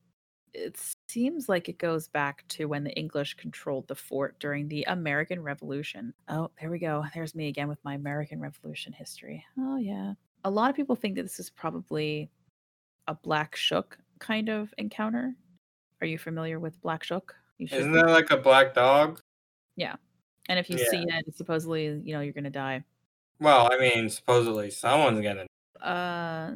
it 0.55 0.79
seems 1.09 1.49
like 1.49 1.69
it 1.69 1.79
goes 1.79 2.07
back 2.07 2.47
to 2.49 2.67
when 2.67 2.85
the 2.85 2.95
English 2.97 3.35
controlled 3.35 3.89
the 3.89 3.95
fort 3.95 4.39
during 4.39 4.69
the 4.69 4.85
American 4.85 5.43
Revolution. 5.43 6.15
Oh, 6.29 6.51
there 6.61 6.71
we 6.71 6.79
go. 6.79 7.05
There's 7.13 7.35
me 7.35 7.49
again 7.49 7.67
with 7.67 7.85
my 7.85 7.95
American 7.95 8.41
Revolution 8.41 8.93
history. 8.93 9.45
Oh, 9.59 9.77
yeah. 9.77 10.15
A 10.45 10.51
lot 10.51 10.71
of 10.71 10.77
people 10.77 10.95
think 10.95 11.17
that 11.17 11.23
this 11.23 11.41
is 11.41 11.51
probably 11.51 12.31
a 13.09 13.15
Black 13.15 13.57
Shuck 13.57 13.99
kind 14.21 14.49
of 14.49 14.73
encounter. 14.79 15.35
Are 16.01 16.07
you 16.07 16.19
familiar 16.19 16.61
with 16.61 16.81
Black 16.81 17.03
Shuck? 17.03 17.35
Isn't 17.59 17.93
that 17.93 18.09
like 18.09 18.31
a 18.31 18.37
black 18.37 18.75
dog? 18.75 19.21
And 20.49 20.59
if 20.59 20.71
you 20.71 20.79
Yeah. 20.79 20.85
see 20.91 21.05
it, 21.09 21.37
supposedly, 21.37 21.87
you 21.87 22.13
know, 22.15 22.21
you're 22.21 22.33
going 22.33 22.45
to 22.45 22.51
die. 22.51 22.85
Well, 23.41 23.73
I 23.73 23.79
mean, 23.79 24.09
supposedly 24.09 24.71
someone's 24.71 25.21
gonna. 25.21 25.47
Uh, 25.81 26.53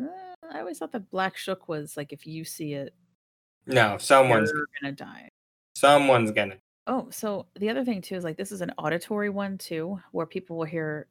I 0.51 0.61
always 0.61 0.79
thought 0.79 0.93
that 0.93 1.11
Black 1.11 1.37
Shuck 1.37 1.69
was 1.69 1.97
like 1.97 2.13
if 2.13 2.27
you 2.27 2.45
see 2.45 2.75
it, 2.75 2.95
No, 3.67 3.99
someone's 3.99 4.53
going 4.53 4.67
to 4.85 4.93
die. 4.93 5.29
someone's 5.75 6.31
gonna. 6.33 6.59
Oh, 6.87 7.11
so 7.11 7.49
the 7.57 7.69
other 7.69 7.85
thing 7.85 8.01
too 8.01 8.15
is 8.15 8.25
like 8.25 8.37
this 8.37 8.53
is 8.53 8.61
an 8.63 8.73
auditory 8.79 9.29
one 9.31 9.59
too, 9.59 10.01
where 10.13 10.27
people 10.27 10.57
will 10.57 10.65
hear 10.65 11.09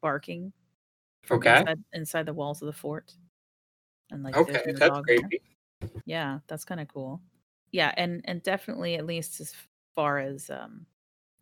barking 0.00 0.52
Okay. 1.30 1.60
inside, 1.60 1.84
inside 1.92 2.26
the 2.26 2.34
walls 2.34 2.62
of 2.62 2.66
the 2.66 2.72
fort. 2.72 3.14
And 4.10 4.22
like 4.22 4.34
Okay, 4.36 4.62
no 4.66 4.78
that's 4.78 4.96
dog 4.96 5.06
there. 5.06 5.16
creepy. 5.18 5.42
Yeah, 6.06 6.40
that's 6.48 6.64
kind 6.64 6.80
of 6.80 6.88
cool. 6.88 7.22
Yeah, 7.72 7.92
and 7.96 8.22
and 8.26 8.42
definitely 8.42 8.96
at 8.96 9.06
least 9.06 9.40
as 9.40 9.54
far 9.96 10.18
as 10.18 10.50
um 10.50 10.86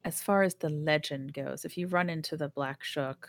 as 0.05 0.23
far 0.23 0.43
as 0.43 0.55
the 0.55 0.69
legend 0.69 1.33
goes, 1.33 1.65
if 1.65 1.79
you 1.79 1.87
run 1.87 2.11
into 2.11 2.37
the 2.37 2.49
black 2.49 2.85
shuck 2.85 3.29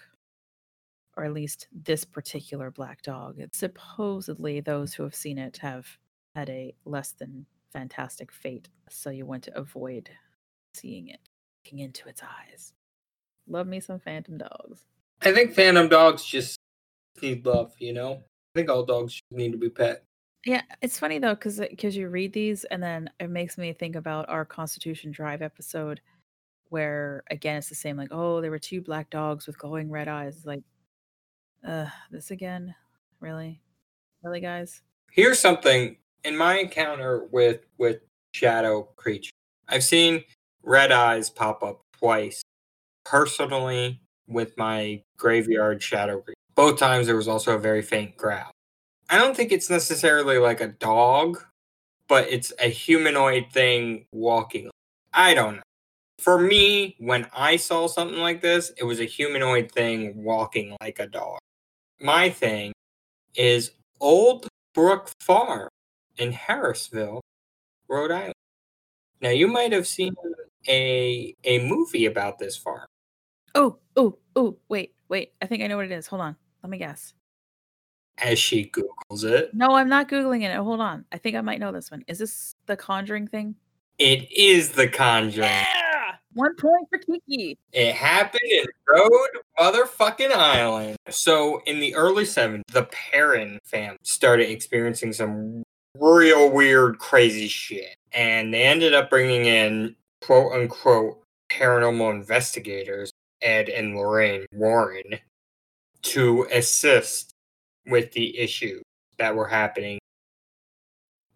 or 1.17 1.24
at 1.24 1.34
least 1.34 1.67
this 1.72 2.03
particular 2.03 2.70
black 2.70 3.01
dog, 3.01 3.36
it's 3.39 3.58
supposedly 3.58 4.60
those 4.60 4.94
who 4.94 5.03
have 5.03 5.15
seen 5.15 5.38
it 5.38 5.58
have 5.58 5.88
had 6.36 6.50
a 6.50 6.75
less 6.84 7.13
than 7.13 7.46
fantastic 7.72 8.32
fate, 8.32 8.70
so 8.89 9.10
you 9.10 9.25
want 9.25 9.44
to 9.44 9.58
avoid 9.58 10.10
seeing 10.74 11.08
it, 11.08 11.20
looking 11.63 11.79
into 11.79 12.10
its 12.10 12.22
eyes. 12.22 12.74
Love 13.48 13.67
me 13.67 13.79
some 13.79 14.00
phantom 14.00 14.38
dogs. 14.38 14.86
I 15.22 15.32
think 15.32 15.53
phantom 15.53 15.88
dogs 15.88 16.25
just 16.25 16.58
need 17.22 17.46
love. 17.46 17.74
You 17.79 17.94
know, 17.94 18.13
I 18.13 18.60
think 18.60 18.70
all 18.70 18.84
dogs 18.84 19.20
need 19.32 19.53
to 19.53 19.58
be 19.58 19.70
pet. 19.70 20.03
Yeah, 20.46 20.62
it's 20.82 21.00
funny 21.00 21.20
though, 21.20 21.36
because 21.36 21.60
because 21.60 21.96
you 21.96 22.10
read 22.10 22.34
these 22.34 22.65
and 22.65 22.84
then 22.84 23.10
it 23.20 23.29
makes 23.29 23.58
me 23.58 23.74
think 23.74 23.96
about 23.96 24.29
our 24.29 24.46
Constitution 24.46 25.12
Drive 25.12 25.41
episode, 25.41 26.01
where 26.75 27.24
again 27.32 27.55
it's 27.55 27.70
the 27.70 27.75
same. 27.75 27.96
Like, 27.96 28.10
oh, 28.12 28.41
there 28.41 28.51
were 28.51 28.60
two 28.60 28.82
black 28.82 29.10
dogs 29.10 29.48
with 29.48 29.58
glowing 29.58 29.89
red 29.89 30.10
eyes. 30.10 30.46
Like, 30.46 30.62
uh, 31.65 31.86
this 32.12 32.32
again, 32.32 32.75
really, 33.22 33.62
really, 34.22 34.41
guys. 34.41 34.82
Here's 35.10 35.39
something 35.39 35.96
in 36.25 36.36
my 36.36 36.58
encounter 36.60 37.27
with 37.32 37.62
with 37.77 38.01
shadow 38.34 38.89
creature. 38.98 39.32
I've 39.70 39.86
seen 39.86 40.25
red 40.63 40.91
eyes 40.91 41.29
pop 41.29 41.63
up 41.63 41.79
twice. 41.98 42.44
Personally, 43.05 44.01
with 44.27 44.58
my 44.58 45.01
graveyard 45.17 45.82
shadow 45.82 46.20
creature. 46.20 46.36
Both 46.55 46.77
times 46.77 47.08
there 47.08 47.15
was 47.15 47.29
also 47.29 47.55
a 47.55 47.60
very 47.60 47.84
faint 47.84 48.17
growl. 48.17 48.51
I 49.10 49.17
don't 49.17 49.38
think 49.38 49.53
it's 49.53 49.70
necessarily 49.70 50.39
like 50.39 50.60
a 50.60 50.67
dog, 50.67 51.41
but 52.10 52.27
it's 52.29 52.51
a 52.60 52.67
humanoid 52.67 53.46
thing 53.53 54.08
walking. 54.12 54.72
I 55.13 55.34
don't 55.36 55.55
know. 55.55 55.62
For 56.19 56.39
me, 56.39 56.95
when 57.00 57.27
I 57.36 57.57
saw 57.57 57.88
something 57.88 58.19
like 58.19 58.41
this, 58.41 58.72
it 58.77 58.84
was 58.84 59.00
a 59.00 59.05
humanoid 59.05 59.72
thing 59.72 60.24
walking 60.24 60.75
like 60.81 61.00
a 61.00 61.07
dog. 61.07 61.39
My 62.00 62.29
thing 62.29 62.72
is 63.36 63.72
Old 64.00 64.48
Brook 64.74 65.12
Farm 65.19 65.69
in 66.17 66.31
Harrisville, 66.31 67.19
Rhode 67.89 68.12
Island. 68.12 68.34
Now 69.22 69.29
you 69.29 69.48
might 69.48 69.72
have 69.72 69.88
seen 69.88 70.13
a 70.67 71.34
a 71.43 71.60
movie 71.67 72.05
about 72.05 72.39
this 72.39 72.55
farm. 72.57 72.86
Oh, 73.53 73.77
oh, 73.95 74.17
oh, 74.36 74.57
wait, 74.69 74.93
wait. 75.10 75.34
I 75.41 75.45
think 75.45 75.63
I 75.63 75.67
know 75.67 75.77
what 75.77 75.86
it 75.86 75.91
is. 75.91 76.07
Hold 76.07 76.22
on. 76.22 76.36
Let 76.63 76.69
me 76.69 76.77
guess. 76.77 77.13
As 78.17 78.39
she 78.39 78.72
googles 78.72 79.24
it, 79.25 79.53
No, 79.53 79.75
I'm 79.75 79.89
not 79.89 80.07
googling 80.10 80.43
it. 80.43 80.55
Hold 80.55 80.79
on. 80.79 81.05
I 81.12 81.17
think 81.17 81.36
I 81.36 81.41
might 81.41 81.60
know 81.60 81.72
this 81.72 81.91
one. 81.91 82.03
Is 82.07 82.19
this 82.19 82.55
the 82.65 82.77
Conjuring 82.77 83.27
thing? 83.27 83.55
it 83.98 84.29
is 84.31 84.72
The 84.72 84.88
Conjuring. 84.89 85.63
One 86.35 86.53
point 86.57 86.87
for 86.89 86.99
Kiki. 86.99 87.57
It 87.71 87.95
happened 87.95 88.41
in 88.51 88.65
Rhode 88.89 89.29
motherfucking 89.57 90.31
Island. 90.31 90.97
So 91.09 91.61
in 91.65 91.79
the 91.79 91.95
early 91.95 92.25
70s, 92.25 92.63
the 92.73 92.83
Perron 92.91 93.57
family 93.63 93.97
started 94.03 94.51
experiencing 94.51 95.13
some 95.13 95.63
real 95.97 96.51
weird, 96.51 96.99
crazy 96.99 97.47
shit. 97.47 97.95
And 98.11 98.53
they 98.53 98.63
ended 98.63 98.93
up 98.93 99.09
bringing 99.09 99.45
in 99.45 99.95
quote 100.21 100.51
unquote 100.51 101.21
paranormal 101.49 102.11
investigators, 102.13 103.11
Ed 103.41 103.69
and 103.69 103.95
Lorraine 103.95 104.45
Warren, 104.51 105.17
to 106.01 106.47
assist 106.51 107.31
with 107.87 108.11
the 108.11 108.37
issue 108.37 108.81
that 109.19 109.33
were 109.33 109.47
happening. 109.47 109.99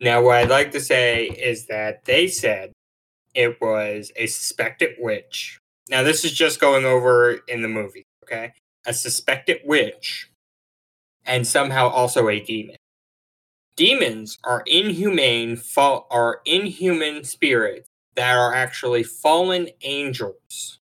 Now, 0.01 0.21
what 0.21 0.37
I'd 0.37 0.49
like 0.49 0.71
to 0.71 0.81
say 0.81 1.27
is 1.27 1.67
that 1.67 2.03
they 2.03 2.27
said 2.27 2.73
it 3.39 3.61
was 3.61 4.11
a 4.17 4.27
suspected 4.27 4.95
witch. 4.99 5.61
Now, 5.89 6.03
this 6.03 6.25
is 6.25 6.33
just 6.33 6.59
going 6.59 6.83
over 6.83 7.39
in 7.47 7.61
the 7.61 7.69
movie, 7.69 8.05
okay? 8.25 8.51
A 8.85 8.93
suspected 8.93 9.61
witch 9.63 10.29
and 11.25 11.47
somehow 11.47 11.87
also 11.87 12.27
a 12.27 12.41
demon. 12.41 12.75
Demons 13.77 14.37
are 14.43 14.61
inhumane, 14.67 15.55
fall, 15.55 16.05
are 16.11 16.41
inhuman 16.43 17.23
spirits 17.23 17.87
that 18.15 18.35
are 18.35 18.53
actually 18.53 19.03
fallen 19.03 19.69
angels 19.83 20.79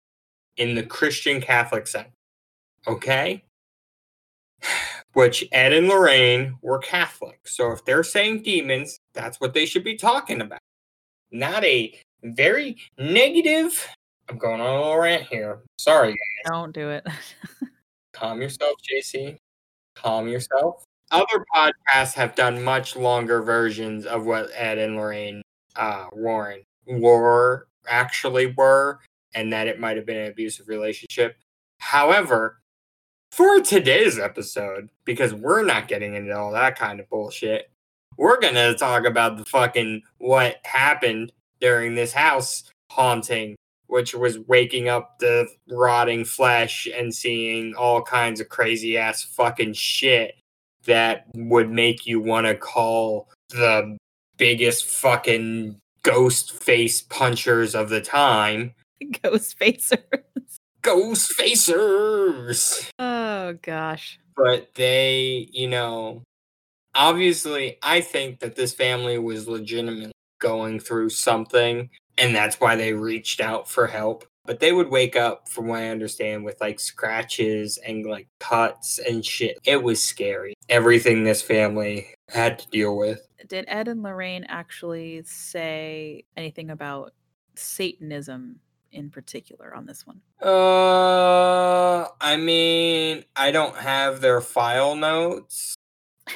in 0.55 0.73
the 0.73 0.81
Christian 0.81 1.39
Catholic 1.39 1.85
sense. 1.85 2.09
Okay? 2.87 3.43
Which 5.13 5.47
Ed 5.51 5.73
and 5.73 5.87
Lorraine 5.87 6.55
were 6.63 6.79
Catholic. 6.79 7.47
So 7.47 7.71
if 7.71 7.85
they're 7.85 8.03
saying 8.03 8.41
demons, 8.41 8.97
that's 9.13 9.39
what 9.39 9.53
they 9.53 9.67
should 9.67 9.83
be 9.83 9.95
talking 9.95 10.41
about. 10.41 10.59
Not 11.31 11.63
a 11.63 11.93
very 12.35 12.77
negative. 12.97 13.87
I'm 14.29 14.37
going 14.37 14.59
on 14.59 14.67
a 14.67 14.77
little 14.77 14.97
rant 14.97 15.23
here. 15.23 15.59
Sorry. 15.77 16.15
Don't 16.45 16.73
do 16.73 16.89
it. 16.89 17.05
Calm 18.13 18.41
yourself, 18.41 18.75
JC. 18.91 19.37
Calm 19.95 20.27
yourself. 20.27 20.83
Other 21.11 21.45
podcasts 21.55 22.13
have 22.13 22.35
done 22.35 22.61
much 22.61 22.95
longer 22.95 23.41
versions 23.41 24.05
of 24.05 24.25
what 24.25 24.49
Ed 24.53 24.77
and 24.77 24.97
Lorraine 24.97 25.41
uh, 25.75 26.07
Warren 26.11 26.63
were 26.85 27.67
actually 27.87 28.53
were, 28.57 28.99
and 29.33 29.53
that 29.53 29.67
it 29.67 29.79
might 29.79 29.95
have 29.95 30.05
been 30.05 30.17
an 30.17 30.31
abusive 30.31 30.67
relationship. 30.67 31.37
However, 31.79 32.59
for 33.31 33.61
today's 33.61 34.19
episode, 34.19 34.89
because 35.05 35.33
we're 35.33 35.63
not 35.63 35.87
getting 35.87 36.15
into 36.15 36.37
all 36.37 36.51
that 36.51 36.77
kind 36.77 36.99
of 36.99 37.09
bullshit, 37.09 37.69
we're 38.17 38.39
gonna 38.39 38.73
talk 38.75 39.05
about 39.05 39.37
the 39.37 39.45
fucking 39.45 40.01
what 40.17 40.57
happened 40.65 41.31
during 41.59 41.95
this 41.95 42.13
house 42.13 42.63
haunting, 42.91 43.55
which 43.87 44.13
was 44.15 44.39
waking 44.39 44.89
up 44.89 45.19
the 45.19 45.47
rotting 45.69 46.25
flesh 46.25 46.87
and 46.95 47.13
seeing 47.13 47.73
all 47.75 48.01
kinds 48.01 48.39
of 48.39 48.49
crazy 48.49 48.97
ass 48.97 49.23
fucking 49.23 49.73
shit 49.73 50.35
that 50.85 51.25
would 51.35 51.69
make 51.69 52.05
you 52.05 52.19
want 52.19 52.47
to 52.47 52.55
call 52.55 53.29
the 53.49 53.97
biggest 54.37 54.85
fucking 54.85 55.77
ghost 56.03 56.51
face 56.63 57.01
punchers 57.01 57.75
of 57.75 57.89
the 57.89 57.99
time 58.01 58.73
Ghost 59.23 59.59
facers. 59.59 59.99
ghost 60.81 61.33
facers 61.37 62.89
Oh 62.99 63.53
gosh. 63.61 64.19
but 64.35 64.69
they, 64.75 65.49
you 65.51 65.67
know, 65.67 66.23
obviously, 66.95 67.77
I 67.81 68.01
think 68.01 68.39
that 68.39 68.55
this 68.55 68.73
family 68.73 69.17
was 69.17 69.47
legitimately 69.47 70.11
going 70.39 70.79
through 70.79 71.09
something, 71.09 71.89
and 72.17 72.35
that's 72.35 72.59
why 72.59 72.75
they 72.75 72.93
reached 72.93 73.41
out 73.41 73.69
for 73.69 73.87
help. 73.87 74.25
But 74.45 74.59
they 74.61 74.71
would 74.71 74.89
wake 74.89 75.17
up, 75.17 75.49
from 75.49 75.67
what 75.67 75.79
I 75.79 75.89
understand, 75.89 76.45
with 76.45 76.61
like 76.61 76.79
scratches 76.79 77.77
and 77.77 78.05
like 78.05 78.27
cuts 78.39 78.97
and 78.99 79.25
shit. 79.25 79.57
It 79.65 79.83
was 79.83 80.01
scary. 80.01 80.53
Everything 80.69 81.23
this 81.23 81.41
family 81.41 82.13
had 82.29 82.59
to 82.59 82.67
deal 82.69 82.97
with. 82.97 83.27
Did 83.47 83.65
Ed 83.67 83.87
and 83.87 84.03
Lorraine 84.03 84.45
actually 84.47 85.23
say 85.23 86.23
anything 86.37 86.69
about 86.69 87.13
Satanism 87.55 88.59
in 88.91 89.09
particular 89.09 89.75
on 89.75 89.85
this 89.85 90.05
one? 90.07 90.21
Uh, 90.41 92.07
I 92.21 92.37
mean, 92.37 93.25
I 93.35 93.51
don't 93.51 93.75
have 93.75 94.21
their 94.21 94.41
file 94.41 94.95
notes. 94.95 95.75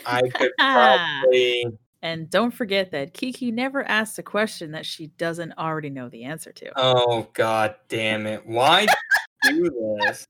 I 0.06 0.22
could 0.30 0.52
probably. 0.60 1.66
And 2.02 2.30
don't 2.30 2.52
forget 2.52 2.92
that 2.92 3.14
Kiki 3.14 3.52
never 3.52 3.84
asks 3.84 4.18
a 4.18 4.24
question 4.24 4.72
that 4.72 4.86
she 4.86 5.08
doesn't 5.08 5.54
already 5.58 5.90
know 5.90 6.10
the 6.10 6.24
answer 6.24 6.52
to. 6.52 6.72
Oh 6.76 7.28
god 7.34 7.76
damn 7.90 8.26
it! 8.26 8.46
Why 8.46 8.88
do 9.44 9.98
this? 10.02 10.28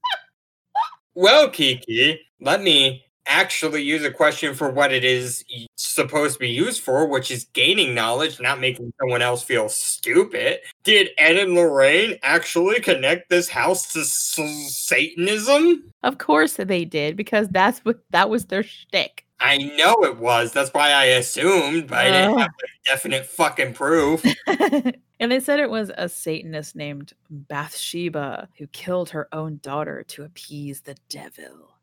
Well, 1.14 1.50
Kiki, 1.50 2.22
let 2.40 2.62
me 2.62 3.06
actually 3.26 3.84
use 3.84 4.04
a 4.04 4.12
question 4.12 4.54
for 4.54 4.70
what 4.72 4.92
it 4.92 5.04
is 5.04 5.44
supposed 5.76 6.34
to 6.34 6.40
be 6.40 6.50
used 6.50 6.82
for, 6.82 7.08
which 7.08 7.30
is 7.30 7.46
gaining 7.54 7.94
knowledge, 7.94 8.40
not 8.40 8.60
making 8.60 8.92
someone 9.00 9.22
else 9.22 9.44
feel 9.44 9.70
stupid. 9.70 10.60
Did 10.84 11.10
Ed 11.18 11.38
and 11.38 11.54
Lorraine 11.54 12.18
actually 12.24 12.80
connect 12.80 13.30
this 13.30 13.48
house 13.48 13.94
to 13.94 14.00
s- 14.02 14.40
Satanism? 14.70 15.92
Of 16.04 16.18
course 16.18 16.54
they 16.54 16.86
did, 16.86 17.16
because 17.16 17.48
that's 17.50 17.80
what 17.80 18.00
that 18.10 18.30
was 18.30 18.46
their 18.46 18.64
shtick. 18.64 19.26
I 19.42 19.58
know 19.58 20.04
it 20.04 20.18
was. 20.18 20.54
That's 20.54 20.72
why 20.72 20.92
I 20.92 21.06
assumed, 21.06 21.88
but 21.88 21.98
I 21.98 22.12
didn't 22.12 22.38
have 22.38 22.52
definite 22.86 23.26
fucking 23.26 23.74
proof. 23.74 24.24
and 24.48 25.32
they 25.32 25.40
said 25.40 25.60
it 25.60 25.70
was 25.70 25.92
a 25.98 26.08
Satanist 26.08 26.76
named 26.76 27.14
Bathsheba 27.30 28.50
who 28.60 28.68
killed 28.68 29.10
her 29.10 29.28
own 29.34 29.60
daughter 29.64 30.04
to 30.10 30.24
appease 30.24 30.82
the 30.82 30.96
devil. 31.10 31.76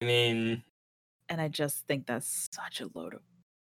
I 0.00 0.06
mean, 0.06 0.62
And 1.28 1.42
I 1.42 1.48
just 1.48 1.86
think 1.86 2.06
that's 2.06 2.48
such 2.50 2.80
a 2.80 2.88
load 2.94 3.12
of 3.12 3.20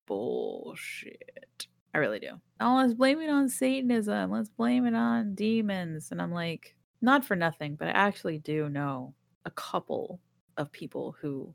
bullshit. 0.07 1.67
I 1.95 1.99
really 1.99 2.21
do. 2.21 2.41
Oh, 2.61 2.77
let's 2.77 2.95
blame 2.95 3.21
it 3.21 3.31
on 3.31 3.49
Satanism. 3.49 4.31
Let's 4.31 4.51
blame 4.51 4.87
it 4.87 4.95
on 4.95 5.35
demons. 5.35 6.13
And 6.13 6.21
I'm 6.21 6.33
like, 6.33 6.77
not 7.01 7.25
for 7.25 7.37
nothing, 7.37 7.75
but 7.75 7.89
I 7.89 7.93
actually 7.93 8.39
do 8.39 8.69
know 8.69 9.15
a 9.47 9.51
couple 9.51 10.21
of 10.59 10.71
people 10.71 11.17
who 11.21 11.55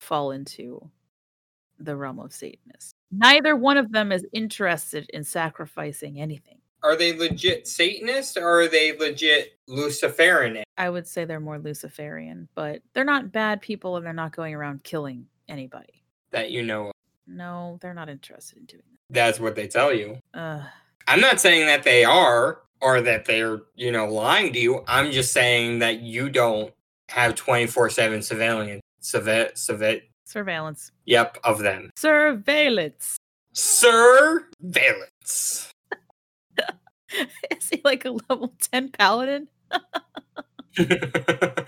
fall 0.00 0.30
into 0.30 0.90
the 1.84 1.96
realm 1.96 2.18
of 2.18 2.32
Satanists. 2.32 2.92
Neither 3.10 3.56
one 3.56 3.76
of 3.76 3.92
them 3.92 4.12
is 4.12 4.24
interested 4.32 5.08
in 5.12 5.24
sacrificing 5.24 6.20
anything. 6.20 6.58
are 6.82 6.96
they 6.96 7.16
legit 7.16 7.68
Satanists 7.68 8.36
or 8.36 8.62
are 8.62 8.68
they 8.68 8.96
legit 8.96 9.58
Luciferian? 9.68 10.64
I 10.76 10.90
would 10.90 11.06
say 11.06 11.24
they're 11.24 11.38
more 11.40 11.58
Luciferian, 11.58 12.48
but 12.54 12.82
they're 12.92 13.04
not 13.04 13.30
bad 13.30 13.60
people 13.60 13.96
and 13.96 14.04
they're 14.04 14.12
not 14.12 14.34
going 14.34 14.54
around 14.54 14.82
killing 14.82 15.26
anybody. 15.48 16.02
That 16.32 16.50
you 16.50 16.62
know 16.62 16.86
of? 16.88 16.92
No, 17.26 17.78
they're 17.80 17.94
not 17.94 18.08
interested 18.08 18.58
in 18.58 18.64
doing 18.64 18.82
that. 18.90 19.14
That's 19.14 19.38
what 19.38 19.54
they 19.54 19.68
tell 19.68 19.92
you. 19.94 20.18
Ugh. 20.34 20.62
I'm 21.06 21.20
not 21.20 21.40
saying 21.40 21.66
that 21.66 21.82
they 21.84 22.04
are 22.04 22.62
or 22.80 23.00
that 23.02 23.26
they're, 23.26 23.60
you 23.76 23.92
know, 23.92 24.06
lying 24.06 24.52
to 24.54 24.58
you. 24.58 24.82
I'm 24.88 25.12
just 25.12 25.32
saying 25.32 25.80
that 25.80 26.00
you 26.00 26.30
don't 26.30 26.72
have 27.10 27.34
24 27.36 27.90
7 27.90 28.22
surveillance. 28.22 28.80
Surve- 29.00 29.52
surve- 29.56 30.00
surveillance. 30.32 30.90
yep, 31.04 31.38
of 31.44 31.58
them. 31.58 31.90
Surveillance. 31.96 33.16
Surveillance. 33.52 34.40
Is 37.50 37.68
he 37.70 37.80
like 37.84 38.04
a 38.04 38.16
level 38.28 38.54
10 38.72 38.90
paladin? 38.90 39.48
uh, 40.78 41.64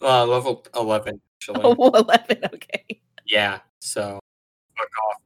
level 0.00 0.64
11, 0.74 1.20
actually. 1.36 1.60
Oh, 1.64 1.90
11. 1.90 2.38
Okay. 2.54 3.00
Yeah, 3.26 3.58
so 3.80 4.20
fuck 4.78 4.88
off. 5.02 5.22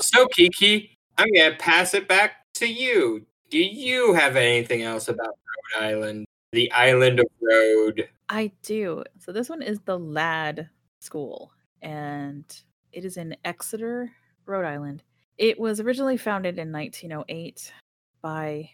So, 0.00 0.26
Kiki, 0.28 0.96
I'm 1.18 1.32
going 1.32 1.52
to 1.52 1.58
pass 1.58 1.94
it 1.94 2.08
back 2.08 2.42
to 2.54 2.66
you. 2.66 3.26
Do 3.50 3.58
you 3.58 4.14
have 4.14 4.36
anything 4.36 4.82
else 4.82 5.08
about 5.08 5.36
Rhode 5.74 5.84
Island? 5.84 6.26
The 6.52 6.70
island 6.72 7.20
of 7.20 7.26
Rhode. 7.40 8.08
I 8.28 8.52
do. 8.62 9.04
So 9.18 9.32
this 9.32 9.48
one 9.48 9.62
is 9.62 9.80
the 9.80 9.98
Ladd 9.98 10.68
School, 11.06 11.52
and 11.82 12.44
it 12.92 13.04
is 13.04 13.16
in 13.16 13.36
Exeter, 13.44 14.10
Rhode 14.44 14.66
Island. 14.66 15.02
It 15.38 15.58
was 15.58 15.80
originally 15.80 16.16
founded 16.16 16.58
in 16.58 16.72
1908 16.72 17.72
by 18.22 18.70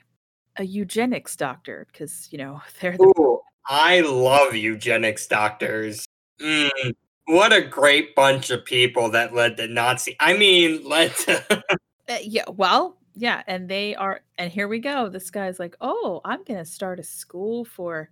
a 0.57 0.65
eugenics 0.65 1.37
doctor, 1.37 1.87
because 1.93 2.29
you 2.33 2.39
know 2.39 2.63
they're 2.81 2.97
the 2.97 3.15
Ooh, 3.19 3.41
I 3.67 4.01
love 4.01 4.55
eugenics 4.55 5.27
doctors. 5.27 6.07
Mm, 6.41 6.95
what 7.27 7.53
a 7.53 7.61
great 7.61 8.15
bunch 8.15 8.51
of 8.51 8.65
people 8.65 9.11
that 9.11 9.35
led 9.35 9.57
to 9.59 9.69
Nazi. 9.69 10.17
I 10.19 10.37
mean, 10.37 10.85
led 10.89 11.15
to. 11.17 11.63
Uh, 12.09 12.17
yeah, 12.21 12.43
well, 12.49 12.99
yeah, 13.15 13.45
and 13.47 13.69
they 13.69 13.95
are, 13.95 14.23
and 14.37 14.51
here 14.51 14.67
we 14.67 14.81
go. 14.81 15.09
This 15.09 15.31
guy's 15.31 15.61
like, 15.61 15.77
oh, 15.81 16.21
I'm 16.25 16.43
gonna 16.43 16.65
start 16.65 16.99
a 16.99 17.05
school 17.05 17.65
for 17.65 18.11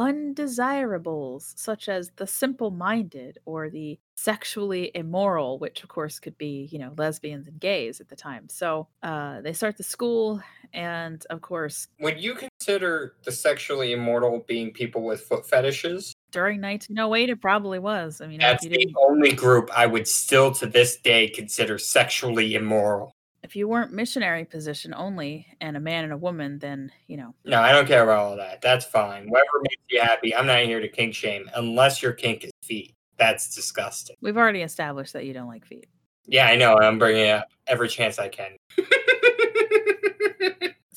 undesirables, 0.00 1.52
such 1.56 1.88
as 1.88 2.10
the 2.16 2.26
simple-minded 2.26 3.38
or 3.44 3.68
the 3.68 3.98
sexually 4.16 4.90
immoral, 4.94 5.58
which 5.58 5.82
of 5.82 5.88
course 5.88 6.18
could 6.18 6.36
be, 6.38 6.68
you 6.72 6.78
know, 6.78 6.92
lesbians 6.96 7.46
and 7.46 7.60
gays 7.60 8.00
at 8.00 8.08
the 8.08 8.16
time. 8.16 8.48
So 8.48 8.88
uh, 9.02 9.42
they 9.42 9.52
start 9.52 9.76
the 9.76 9.82
school, 9.82 10.42
and 10.72 11.24
of 11.28 11.42
course, 11.42 11.88
Would 12.00 12.20
you 12.20 12.34
consider 12.34 13.14
the 13.24 13.32
sexually 13.32 13.92
immortal 13.92 14.44
being 14.48 14.72
people 14.72 15.02
with 15.02 15.20
foot 15.22 15.46
fetishes? 15.46 16.14
during 16.32 16.60
1908, 16.60 17.28
it 17.30 17.40
probably 17.40 17.80
was. 17.80 18.20
I 18.20 18.28
mean, 18.28 18.38
That's 18.38 18.64
the 18.64 18.94
only 18.96 19.32
group 19.32 19.68
I 19.76 19.86
would 19.86 20.06
still 20.06 20.52
to 20.52 20.66
this 20.66 20.96
day 20.96 21.28
consider 21.28 21.76
sexually 21.76 22.54
immoral. 22.54 23.10
If 23.42 23.56
you 23.56 23.68
weren't 23.68 23.92
missionary 23.92 24.44
position 24.44 24.92
only 24.94 25.46
and 25.60 25.76
a 25.76 25.80
man 25.80 26.04
and 26.04 26.12
a 26.12 26.16
woman, 26.16 26.58
then 26.58 26.90
you 27.06 27.16
know, 27.16 27.34
No, 27.44 27.60
I 27.60 27.72
don't 27.72 27.86
care 27.86 28.02
about 28.02 28.18
all 28.18 28.36
that. 28.36 28.60
That's 28.60 28.84
fine. 28.84 29.28
Whatever 29.28 29.60
makes 29.62 29.82
you 29.88 30.00
happy. 30.00 30.34
I'm 30.34 30.46
not 30.46 30.60
here 30.60 30.80
to 30.80 30.88
kink 30.88 31.14
shame 31.14 31.50
unless 31.54 32.02
your 32.02 32.12
kink 32.12 32.44
is 32.44 32.50
feet. 32.62 32.94
That's 33.16 33.54
disgusting. 33.54 34.16
we've 34.22 34.36
already 34.38 34.62
established 34.62 35.12
that 35.12 35.26
you 35.26 35.34
don't 35.34 35.48
like 35.48 35.66
feet. 35.66 35.88
Yeah, 36.26 36.46
I 36.46 36.56
know. 36.56 36.78
I'm 36.78 36.98
bringing 36.98 37.26
it 37.26 37.30
up 37.30 37.48
every 37.66 37.88
chance 37.88 38.18
I 38.18 38.28
can. 38.28 38.56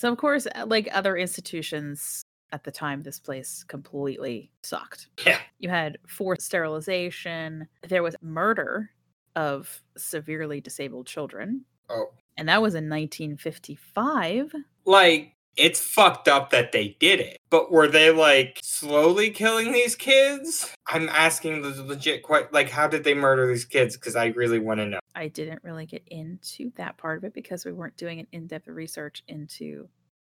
So 0.04 0.12
of 0.12 0.18
course, 0.18 0.46
uh, 0.54 0.66
like 0.68 0.90
other 0.92 1.16
institutions 1.16 2.26
at 2.52 2.66
the 2.66 2.72
time, 2.72 3.00
this 3.04 3.22
place 3.22 3.64
completely 3.70 4.52
sucked. 4.62 5.08
Yeah. 5.26 5.40
You 5.60 5.70
had 5.70 5.98
forced 6.06 6.42
sterilization. 6.42 7.70
There 7.88 8.04
was 8.04 8.14
murder 8.22 8.90
of 9.38 9.82
severely 9.96 10.60
disabled 10.60 11.08
children, 11.08 11.64
oh. 11.90 12.08
And 12.38 12.50
that 12.50 12.62
was 12.62 12.76
in 12.76 12.90
1955. 12.90 14.54
Like, 14.86 15.34
it's 15.56 15.80
fucked 15.80 16.28
up 16.28 16.50
that 16.50 16.72
they 16.72 16.98
did 17.00 17.20
it. 17.20 17.38
But 17.50 17.72
were 17.72 17.88
they 17.88 18.12
like 18.12 18.60
slowly 18.64 19.30
killing 19.30 19.72
these 19.72 19.96
kids? 19.96 20.74
I'm 20.88 21.10
asking 21.10 21.62
the 21.62 21.84
legit 21.84 22.24
quite 22.24 22.52
like 22.52 22.70
how 22.70 22.88
did 22.88 23.04
they 23.04 23.14
murder 23.14 23.48
these 23.48 23.66
kids? 23.66 23.96
Because 23.96 24.16
I 24.16 24.28
really 24.28 24.60
want 24.60 24.80
to 24.80 24.88
know. 24.88 25.00
I 25.16 25.28
didn't 25.28 25.64
really 25.64 25.86
get 25.86 26.04
into 26.08 26.72
that 26.76 26.98
part 26.98 27.20
of 27.20 27.24
it 27.24 27.34
because 27.34 27.66
we 27.66 27.72
weren't 27.72 27.98
doing 27.98 28.20
an 28.20 28.28
in-depth 28.32 28.68
research 28.68 29.24
into 29.28 29.88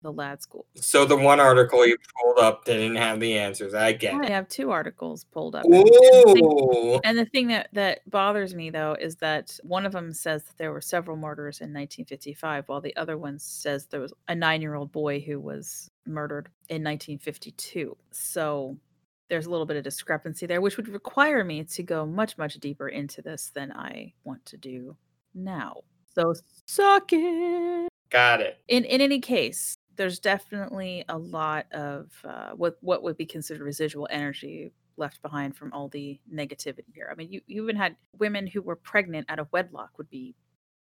the 0.03 0.13
Ladd 0.13 0.41
school. 0.43 0.67
So 0.77 1.05
the 1.05 1.17
one 1.17 1.41
article 1.41 1.87
you 1.87 1.97
pulled 2.23 2.39
up 2.39 2.65
didn't 2.65 2.97
have 2.97 3.19
the 3.21 3.37
answers. 3.37 3.75
I 3.75 3.93
get 3.93 4.15
I 4.15 4.31
have 4.31 4.49
two 4.49 4.71
articles 4.71 5.25
pulled 5.25 5.55
up. 5.57 5.65
and 5.65 5.73
the 5.75 6.33
thing- 6.35 7.01
And 7.05 7.19
the 7.19 7.25
thing 7.27 7.49
that 7.49 7.69
that 7.73 8.09
bothers 8.11 8.55
me 8.55 8.71
though 8.71 8.97
is 8.99 9.17
that 9.17 9.59
one 9.63 9.85
of 9.85 9.93
them 9.93 10.13
says 10.13 10.45
that 10.45 10.57
there 10.57 10.73
were 10.73 10.81
several 10.81 11.17
murders 11.17 11.61
in 11.61 11.73
1955, 11.73 12.69
while 12.69 12.81
the 12.81 12.97
other 12.97 13.19
one 13.19 13.39
says 13.39 13.87
there 13.87 14.01
was 14.01 14.13
a 14.29 14.35
nine-year-old 14.35 14.93
boy 14.93 15.21
who 15.21 15.41
was 15.41 15.91
murdered 16.07 16.49
in 16.69 16.83
1952. 16.83 17.97
So 18.13 18.77
there's 19.29 19.47
a 19.47 19.51
little 19.51 19.67
bit 19.67 19.77
of 19.77 19.85
discrepancy 19.85 20.47
there, 20.47 20.61
which 20.61 20.77
would 20.77 20.89
require 20.89 21.45
me 21.45 21.65
to 21.65 21.83
go 21.83 22.07
much 22.07 22.39
much 22.39 22.55
deeper 22.55 22.89
into 22.89 23.21
this 23.21 23.51
than 23.53 23.73
I 23.73 24.15
want 24.25 24.45
to 24.47 24.57
do 24.57 24.97
now. 25.35 25.83
So 26.15 26.35
suck 26.67 27.09
it. 27.13 27.89
Got 28.11 28.41
it. 28.41 28.59
In 28.69 28.85
in 28.85 29.01
any 29.03 29.21
case, 29.21 29.77
there's 29.99 30.21
definitely 30.21 31.05
a 31.09 31.19
lot 31.19 31.67
of 31.73 32.11
uh, 32.25 32.53
what 32.53 32.79
what 32.81 33.03
would 33.03 33.19
be 33.19 33.27
considered 33.27 33.63
residual 33.63 34.09
energy 34.11 34.73
left 34.97 35.21
behind 35.21 35.57
from 35.57 35.73
all 35.73 35.89
the 35.89 36.19
negativity 36.33 36.85
here. 36.95 37.09
I 37.11 37.15
mean, 37.15 37.31
you, 37.31 37.41
you 37.47 37.63
even 37.63 37.77
had 37.77 37.97
women 38.19 38.47
who 38.47 38.63
were 38.63 38.77
pregnant 38.77 39.27
out 39.29 39.39
of 39.39 39.49
wedlock 39.53 39.91
would 39.99 40.09
be 40.09 40.35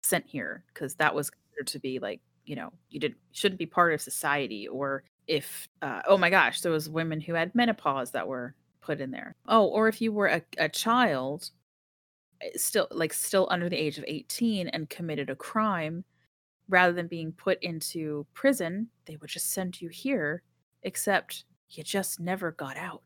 sent 0.03 0.27
here 0.27 0.64
because 0.73 0.94
that 0.94 1.14
was 1.14 1.31
considered 1.31 1.66
to 1.66 1.79
be 1.79 1.99
like 1.99 2.21
you 2.44 2.55
know 2.55 2.73
you 2.88 3.01
didn't 3.01 3.18
shouldn't 3.33 3.59
be 3.59 3.66
part 3.66 3.92
of 3.92 4.01
society 4.01 4.68
or 4.68 5.03
if 5.27 5.68
uh, 5.83 6.01
oh 6.07 6.16
my 6.16 6.31
gosh 6.31 6.61
there 6.61 6.73
was 6.73 6.88
women 6.88 7.21
who 7.21 7.35
had 7.35 7.55
menopause 7.55 8.12
that 8.12 8.27
were 8.27 8.55
put 8.81 9.01
in 9.01 9.11
there 9.11 9.35
oh 9.49 9.66
or 9.66 9.88
if 9.88 10.01
you 10.01 10.12
were 10.12 10.29
a, 10.29 10.42
a 10.57 10.68
child 10.68 11.51
eh, 12.40 12.49
still 12.57 12.87
like 12.90 13.12
still 13.12 13.49
under 13.51 13.68
the 13.68 13.77
age 13.77 13.99
of 13.99 14.05
18 14.07 14.68
and 14.68 14.88
committed 14.88 15.29
a 15.29 15.37
crime 15.37 16.05
rather 16.68 16.92
than 16.92 17.07
being 17.07 17.33
put 17.33 17.62
into 17.62 18.26
prison 18.35 18.88
they 19.07 19.16
would 19.16 19.31
just 19.31 19.52
send 19.52 19.81
you 19.81 19.88
here 19.88 20.42
except 20.83 21.44
you 21.70 21.83
just 21.83 22.20
never 22.20 22.52
got 22.52 22.76
out. 22.76 23.02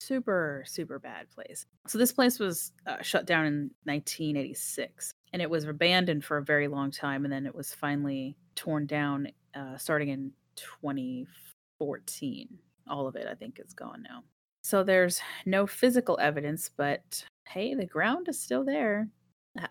Super, 0.00 0.64
super 0.66 0.98
bad 0.98 1.30
place. 1.30 1.66
So 1.86 1.98
this 1.98 2.12
place 2.12 2.38
was 2.38 2.72
uh, 2.86 3.00
shut 3.02 3.26
down 3.26 3.46
in 3.46 3.70
1986 3.84 5.12
and 5.32 5.40
it 5.40 5.48
was 5.48 5.64
abandoned 5.64 6.24
for 6.24 6.38
a 6.38 6.44
very 6.44 6.68
long 6.68 6.90
time 6.90 7.24
and 7.24 7.32
then 7.32 7.46
it 7.46 7.54
was 7.54 7.72
finally 7.72 8.36
torn 8.54 8.86
down 8.86 9.28
uh, 9.54 9.76
starting 9.78 10.10
in 10.10 10.30
2014. 10.56 12.48
All 12.88 13.06
of 13.06 13.16
it, 13.16 13.26
I 13.26 13.34
think, 13.34 13.58
is 13.64 13.72
gone 13.72 14.02
now. 14.02 14.22
So 14.62 14.82
there's 14.82 15.20
no 15.46 15.66
physical 15.66 16.18
evidence, 16.20 16.70
but 16.76 17.24
hey, 17.46 17.74
the 17.74 17.86
ground 17.86 18.28
is 18.28 18.40
still 18.40 18.64
there. 18.64 19.08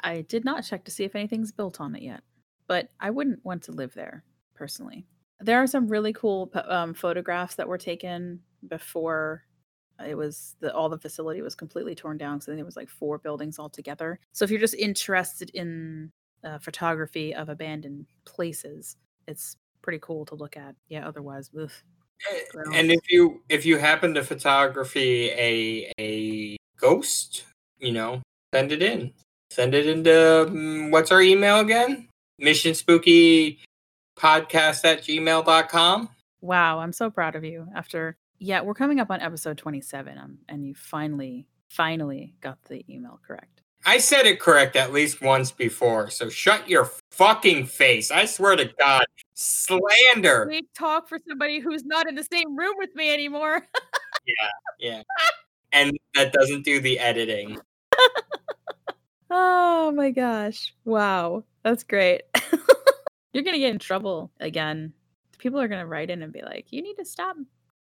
I 0.01 0.21
did 0.21 0.45
not 0.45 0.63
check 0.63 0.86
to 0.86 0.91
see 0.91 1.03
if 1.03 1.15
anything's 1.15 1.51
built 1.51 1.82
on 1.82 1.95
it 1.95 2.01
yet, 2.03 2.21
but 2.67 2.89
I 2.99 3.10
wouldn't 3.10 3.43
want 3.43 3.63
to 3.63 3.71
live 3.71 3.93
there 3.93 4.23
personally. 4.56 5.06
There 5.39 5.62
are 5.62 5.67
some 5.67 5.88
really 5.88 6.13
cool 6.13 6.52
um, 6.67 6.93
photographs 6.93 7.56
that 7.56 7.67
were 7.67 7.78
taken 7.78 8.39
before 8.67 9.43
it 10.06 10.15
was 10.15 10.56
the 10.60 10.73
all 10.73 10.89
the 10.89 10.97
facility 10.97 11.41
was 11.41 11.56
completely 11.56 11.95
torn 11.95 12.17
down. 12.17 12.41
So 12.41 12.52
it 12.52 12.65
was 12.65 12.76
like 12.76 12.89
four 12.89 13.17
buildings 13.17 13.60
altogether. 13.60 14.19
So 14.32 14.45
if 14.45 14.52
you're 14.52 14.60
just 14.60 14.76
interested 14.76 15.49
in 15.52 16.12
uh, 16.43 16.58
photography 16.60 17.34
of 17.34 17.49
abandoned 17.49 18.06
places, 18.26 18.97
it's 19.28 19.58
pretty 19.82 19.99
cool 20.02 20.26
to 20.26 20.36
look 20.36 20.58
at. 20.58 20.76
Yeah, 20.88 21.08
otherwise, 21.08 21.49
ugh, 21.60 21.71
and 22.73 22.91
if 22.91 23.02
you 23.10 23.41
if 23.49 23.65
you 23.65 23.78
happen 23.78 24.13
to 24.13 24.23
photography 24.23 25.30
a 25.32 25.91
a 25.99 26.58
ghost, 26.78 27.43
you 27.80 27.91
know, 27.91 28.21
send 28.54 28.71
it 28.71 28.82
in. 28.82 29.13
Send 29.52 29.76
it 29.76 29.86
into 29.86 30.47
um, 30.47 30.91
what's 30.91 31.12
our 31.12 31.21
email 31.21 31.60
again? 31.60 32.08
Mission 32.43 32.75
Spooky 32.75 33.60
podcast 34.17 34.86
at 34.86 35.01
gmail.com. 35.03 36.10
Wow, 36.41 36.79
I'm 36.79 36.93
so 36.93 37.10
proud 37.10 37.36
of 37.36 37.43
you. 37.43 37.67
After 37.73 38.17
yeah, 38.39 38.62
we're 38.62 38.73
coming 38.73 38.99
up 38.99 39.10
on 39.10 39.21
episode 39.21 39.58
27, 39.58 40.17
um, 40.17 40.38
and 40.49 40.65
you 40.65 40.75
finally, 40.75 41.47
finally 41.69 42.36
got 42.41 42.62
the 42.63 42.84
email 42.93 43.19
correct. 43.25 43.62
I 43.86 43.97
said 43.97 44.25
it 44.25 44.39
correct 44.39 44.75
at 44.75 44.93
least 44.93 45.21
once 45.21 45.51
before, 45.51 46.10
so 46.10 46.29
shut 46.29 46.69
your 46.69 46.91
fucking 47.12 47.65
face. 47.65 48.12
I 48.12 48.25
swear 48.25 48.56
to 48.56 48.69
God. 48.79 49.06
Slander. 49.34 50.47
We 50.49 50.67
talk 50.77 51.10
for 51.10 51.17
somebody 51.27 51.60
who's 51.60 51.84
not 51.86 52.08
in 52.08 52.15
the 52.15 52.25
same 52.32 52.58
room 52.58 52.75
with 52.77 52.93
me 52.95 53.13
anymore. 53.13 53.62
yeah, 54.25 54.49
yeah. 54.79 55.01
And 55.71 55.97
that 56.15 56.34
doesn't 56.34 56.63
do 56.63 56.79
the 56.79 56.99
editing. 56.99 57.58
oh 59.29 59.91
my 59.91 60.12
gosh. 60.12 60.73
Wow. 60.86 61.43
That's 61.63 61.84
great. 61.84 62.23
You're 63.34 63.43
going 63.43 63.56
to 63.56 63.60
get 63.60 63.71
in 63.71 63.80
trouble 63.80 64.32
again. 64.39 64.93
People 65.39 65.60
are 65.60 65.67
going 65.67 65.82
to 65.82 65.88
write 65.88 66.10
in 66.10 66.21
and 66.21 66.32
be 66.32 66.41
like, 66.41 66.71
you 66.71 66.82
need 66.82 66.95
to 66.95 67.06
stop 67.06 67.36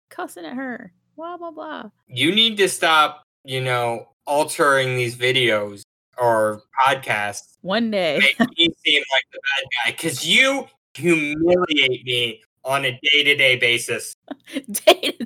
cussing 0.09 0.45
at 0.45 0.55
her. 0.55 0.93
Blah, 1.15 1.37
blah, 1.37 1.51
blah. 1.51 1.89
You 2.07 2.33
need 2.33 2.57
to 2.57 2.69
stop, 2.69 3.23
you 3.43 3.61
know, 3.61 4.09
altering 4.25 4.95
these 4.95 5.15
videos 5.15 5.81
or 6.17 6.61
podcasts. 6.85 7.57
One 7.61 7.91
day. 7.91 8.19
make 8.19 8.39
me 8.57 8.67
seem 8.85 9.03
like 9.11 9.25
the 9.31 9.39
bad 9.39 9.69
guy 9.85 9.91
because 9.91 10.27
you 10.27 10.67
humiliate 10.93 12.05
me 12.05 12.41
on 12.63 12.85
a 12.85 12.91
day-to-day 12.91 13.57
basis. 13.57 14.15
day 14.85 15.17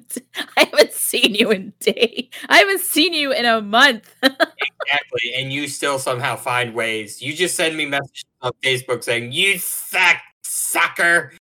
I 0.57 0.65
haven't 0.65 0.93
seen 0.93 1.35
you 1.35 1.51
in 1.51 1.73
day. 1.79 2.29
I 2.49 2.59
haven't 2.59 2.81
seen 2.81 3.13
you 3.13 3.31
in 3.31 3.45
a 3.45 3.61
month. 3.61 4.13
exactly, 4.23 5.33
and 5.35 5.51
you 5.51 5.67
still 5.67 5.99
somehow 5.99 6.35
find 6.35 6.73
ways. 6.73 7.21
You 7.21 7.33
just 7.33 7.55
send 7.55 7.77
me 7.77 7.85
messages 7.85 8.25
on 8.41 8.51
Facebook 8.63 9.03
saying, 9.03 9.31
"You 9.31 9.57
suck, 9.57 10.17
sucker." 10.43 11.33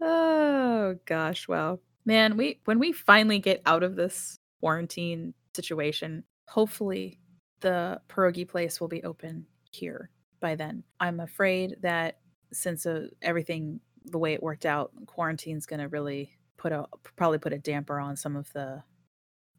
oh 0.00 0.96
gosh, 1.04 1.48
wow, 1.48 1.80
man. 2.04 2.36
We 2.36 2.60
when 2.64 2.78
we 2.78 2.92
finally 2.92 3.38
get 3.38 3.62
out 3.66 3.82
of 3.82 3.96
this 3.96 4.38
quarantine 4.60 5.34
situation, 5.54 6.24
hopefully 6.48 7.18
the 7.60 8.00
pierogi 8.08 8.48
place 8.48 8.80
will 8.80 8.88
be 8.88 9.04
open 9.04 9.46
here 9.70 10.10
by 10.40 10.54
then. 10.54 10.84
I'm 11.00 11.20
afraid 11.20 11.76
that 11.82 12.18
since 12.52 12.86
uh, 12.86 13.08
everything 13.22 13.80
the 14.04 14.18
way 14.18 14.32
it 14.32 14.42
worked 14.42 14.66
out, 14.66 14.92
quarantine's 15.06 15.66
going 15.66 15.80
to 15.80 15.88
really 15.88 16.32
put 16.56 16.72
a 16.72 16.86
probably 17.16 17.38
put 17.38 17.52
a 17.52 17.58
damper 17.58 17.98
on 17.98 18.16
some 18.16 18.36
of 18.36 18.52
the 18.52 18.82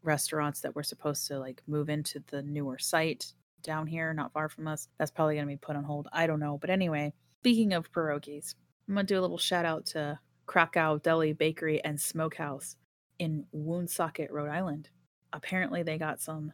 restaurants 0.03 0.61
that 0.61 0.75
were 0.75 0.83
supposed 0.83 1.27
to 1.27 1.39
like 1.39 1.61
move 1.67 1.89
into 1.89 2.23
the 2.27 2.41
newer 2.41 2.77
site 2.77 3.33
down 3.63 3.87
here, 3.87 4.13
not 4.13 4.33
far 4.33 4.49
from 4.49 4.67
us. 4.67 4.87
That's 4.97 5.11
probably 5.11 5.35
going 5.35 5.47
to 5.47 5.53
be 5.53 5.57
put 5.57 5.75
on 5.75 5.83
hold. 5.83 6.07
I 6.13 6.27
don't 6.27 6.39
know, 6.39 6.57
but 6.57 6.69
anyway, 6.69 7.13
speaking 7.41 7.73
of 7.73 7.91
pierogies, 7.91 8.55
I'm 8.87 8.95
going 8.95 9.05
to 9.05 9.13
do 9.13 9.19
a 9.19 9.21
little 9.21 9.37
shout 9.37 9.65
out 9.65 9.85
to 9.87 10.19
Krakow 10.45 10.97
Deli 10.99 11.33
Bakery 11.33 11.83
and 11.83 11.99
Smokehouse 11.99 12.75
in 13.19 13.45
Woonsocket, 13.51 14.31
Rhode 14.31 14.49
Island. 14.49 14.89
Apparently, 15.33 15.83
they 15.83 15.97
got 15.97 16.21
some 16.21 16.53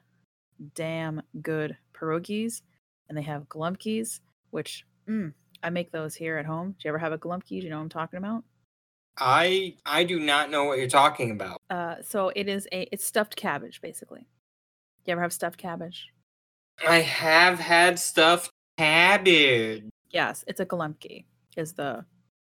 damn 0.73 1.21
good 1.41 1.77
pierogies 1.93 2.61
and 3.07 3.17
they 3.17 3.21
have 3.21 3.47
glumpkies, 3.47 4.19
which 4.49 4.85
mm, 5.07 5.33
I 5.65 5.71
make 5.71 5.91
those 5.91 6.13
here 6.13 6.37
at 6.37 6.45
home. 6.45 6.73
Do 6.73 6.77
you 6.83 6.89
ever 6.89 6.99
have 6.99 7.11
a 7.11 7.17
glumpki? 7.17 7.47
Do 7.49 7.55
you 7.55 7.69
know 7.71 7.77
what 7.77 7.83
I'm 7.83 7.89
talking 7.89 8.19
about? 8.19 8.43
I 9.17 9.75
I 9.83 10.03
do 10.03 10.19
not 10.19 10.51
know 10.51 10.65
what 10.65 10.77
you're 10.77 10.87
talking 10.87 11.31
about. 11.31 11.59
Uh, 11.71 11.95
so 12.03 12.31
it 12.35 12.47
is 12.47 12.67
a 12.71 12.87
it's 12.91 13.03
stuffed 13.03 13.35
cabbage 13.35 13.81
basically. 13.81 14.27
You 15.05 15.13
ever 15.13 15.21
have 15.21 15.33
stuffed 15.33 15.57
cabbage? 15.57 16.09
I 16.87 16.97
have 16.97 17.59
had 17.59 17.97
stuffed 17.97 18.51
cabbage. 18.77 19.85
Yes, 20.11 20.43
it's 20.47 20.59
a 20.59 20.67
glumpki 20.67 21.25
is 21.57 21.73
the 21.73 22.05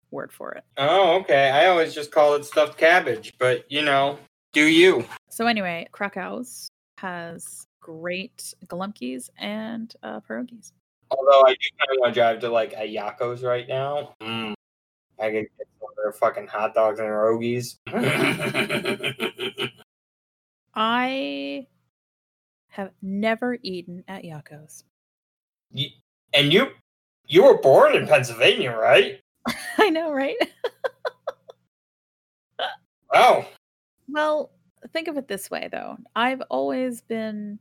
word 0.09 0.31
for 0.31 0.53
it. 0.53 0.63
Oh, 0.77 1.19
okay. 1.19 1.51
I 1.51 1.67
always 1.67 1.93
just 1.93 2.11
call 2.11 2.33
it 2.33 2.45
stuffed 2.45 2.77
cabbage, 2.77 3.33
but 3.37 3.71
you 3.71 3.83
know, 3.83 4.17
do 4.51 4.65
you? 4.65 5.05
So 5.29 5.45
anyway, 5.45 5.87
Krakow's 5.91 6.69
has 6.97 7.67
great 7.81 8.55
glumpkies 8.65 9.29
and 9.37 9.93
uh, 10.01 10.21
pierogies. 10.21 10.71
Although 11.11 11.43
I 11.45 11.53
do 11.53 11.69
kind 11.79 11.91
of 11.91 11.97
want 11.99 12.13
to 12.13 12.19
drive 12.19 12.39
to 12.39 12.49
like 12.49 12.73
a 12.73 12.87
Yocco's 12.87 13.43
right 13.43 13.67
now. 13.67 14.15
Mm. 14.21 14.53
I 15.19 15.29
could 15.29 15.47
get 15.57 15.67
some 15.79 15.89
of 15.89 15.95
their 15.97 16.11
fucking 16.11 16.47
hot 16.47 16.73
dogs 16.73 16.99
and 16.99 17.07
rogies. 17.09 17.77
I 20.75 21.67
have 22.69 22.91
never 23.01 23.57
eaten 23.61 24.03
at 24.07 24.23
Yocco's. 24.23 24.83
You, 25.71 25.89
and 26.33 26.51
you, 26.51 26.67
you 27.27 27.43
were 27.43 27.57
born 27.61 27.95
in 27.95 28.07
Pennsylvania, 28.07 28.71
right? 28.71 29.21
I 29.77 29.89
know, 29.89 30.11
right? 30.11 30.35
oh. 33.13 33.47
Well, 34.09 34.51
think 34.91 35.07
of 35.07 35.17
it 35.17 35.27
this 35.27 35.49
way, 35.49 35.69
though. 35.71 35.97
I've 36.15 36.41
always 36.49 37.01
been 37.01 37.59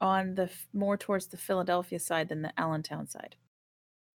on 0.00 0.34
the 0.34 0.50
more 0.72 0.96
towards 0.96 1.26
the 1.26 1.36
Philadelphia 1.36 1.98
side 1.98 2.28
than 2.28 2.42
the 2.42 2.52
Allentown 2.58 3.06
side. 3.06 3.36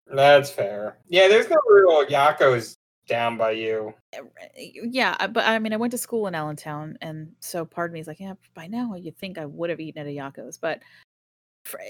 That's 0.07 0.51
fair. 0.51 0.99
Yeah, 1.09 1.29
there's 1.29 1.49
no 1.49 1.59
real 1.68 2.05
Yocco's 2.07 2.77
down 3.07 3.37
by 3.37 3.53
you. 3.53 3.95
Eh, 4.12 4.21
yeah, 4.57 5.27
but 5.29 5.45
I 5.47 5.59
mean, 5.59 5.73
I 5.73 5.77
went 5.77 5.92
to 5.92 5.99
school 5.99 6.27
in 6.27 6.35
Allentown, 6.35 6.97
and 7.01 7.33
so 7.40 7.64
part 7.64 7.90
of 7.90 7.95
me 7.95 8.01
is 8.01 8.07
like, 8.07 8.21
yeah, 8.21 8.35
by 8.55 8.66
now 8.66 8.95
you'd 8.95 9.16
think 9.16 9.38
I 9.38 9.47
would 9.47 9.71
have 9.71 9.81
eaten 9.81 10.01
at 10.01 10.07
a 10.07 10.11
Yocco's, 10.11 10.59
but 10.59 10.81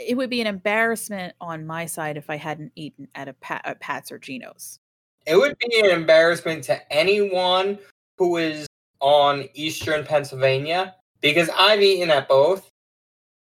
it 0.07 0.17
would 0.17 0.31
be 0.31 0.41
an 0.41 0.47
embarrassment 0.47 1.35
on 1.41 1.67
my 1.67 1.87
side 1.87 2.17
if 2.17 2.29
I 2.29 2.37
hadn't 2.37 2.73
eaten 2.77 3.09
at 3.15 3.29
a 3.29 3.33
Pat, 3.35 3.63
at 3.65 3.81
Pat's 3.81 4.13
or 4.13 4.19
Geno's. 4.19 4.79
It 5.27 5.37
would 5.37 5.57
be 5.59 5.81
an 5.81 5.87
embarrassment 5.87 6.65
to 6.65 6.93
anyone 6.93 7.79
who 8.19 8.37
is 8.37 8.67
on 9.01 9.49
Eastern 9.55 10.05
Pennsylvania 10.05 10.95
because 11.21 11.49
I've 11.57 11.81
eaten 11.81 12.11
at 12.11 12.29
both 12.29 12.69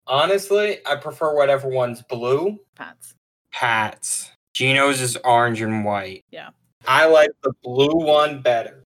Honestly, 0.07 0.79
I 0.85 0.95
prefer 0.95 1.35
whatever 1.35 1.69
one's 1.69 2.01
blue. 2.01 2.59
Pats. 2.75 3.15
Pats. 3.51 4.31
Geno's 4.53 4.99
is 4.99 5.17
orange 5.17 5.61
and 5.61 5.85
white. 5.85 6.23
Yeah. 6.31 6.49
I 6.87 7.05
like 7.05 7.31
the 7.43 7.53
blue 7.63 7.95
one 7.95 8.41
better. 8.41 8.83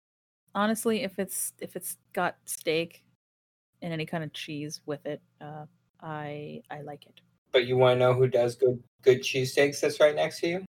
Honestly, 0.55 1.03
if 1.03 1.19
it's 1.19 1.53
if 1.59 1.75
it's 1.75 1.97
got 2.13 2.37
steak 2.45 3.03
and 3.81 3.93
any 3.93 4.05
kind 4.05 4.23
of 4.23 4.33
cheese 4.33 4.81
with 4.85 5.05
it, 5.05 5.21
uh, 5.41 5.65
I 6.01 6.61
I 6.69 6.81
like 6.81 7.05
it. 7.05 7.21
But 7.51 7.65
you 7.65 7.77
want 7.77 7.95
to 7.95 7.99
know 7.99 8.13
who 8.13 8.27
does 8.27 8.55
good 8.55 8.81
good 9.01 9.21
cheesesteaks 9.21 9.81
that's 9.81 9.99
right 9.99 10.15
next 10.15 10.39
to 10.41 10.47
you? 10.47 10.65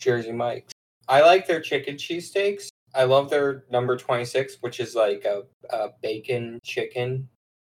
Jersey 0.00 0.32
Mike's. 0.32 0.72
I 1.08 1.22
like 1.22 1.46
their 1.46 1.60
chicken 1.60 1.96
cheesesteaks. 1.96 2.68
I 2.94 3.04
love 3.04 3.30
their 3.30 3.64
number 3.70 3.96
26, 3.96 4.58
which 4.60 4.80
is 4.80 4.94
like 4.94 5.24
a, 5.24 5.42
a 5.70 5.90
bacon 6.02 6.58
chicken. 6.64 7.28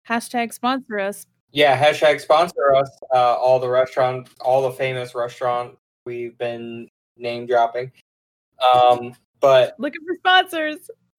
Hashtag 0.07 0.53
sponsor 0.53 0.99
us. 0.99 1.25
Yeah, 1.57 1.75
hashtag 1.75 2.21
sponsor 2.21 2.75
us. 2.75 2.99
Uh, 3.11 3.33
all 3.33 3.59
the 3.59 3.67
restaurant, 3.67 4.29
all 4.41 4.61
the 4.61 4.71
famous 4.71 5.15
restaurant 5.15 5.75
we've 6.05 6.37
been 6.37 6.87
name 7.17 7.47
dropping. 7.47 7.91
Um, 8.75 9.15
but 9.39 9.73
looking 9.79 10.01
for 10.05 10.13
sponsors. 10.19 10.77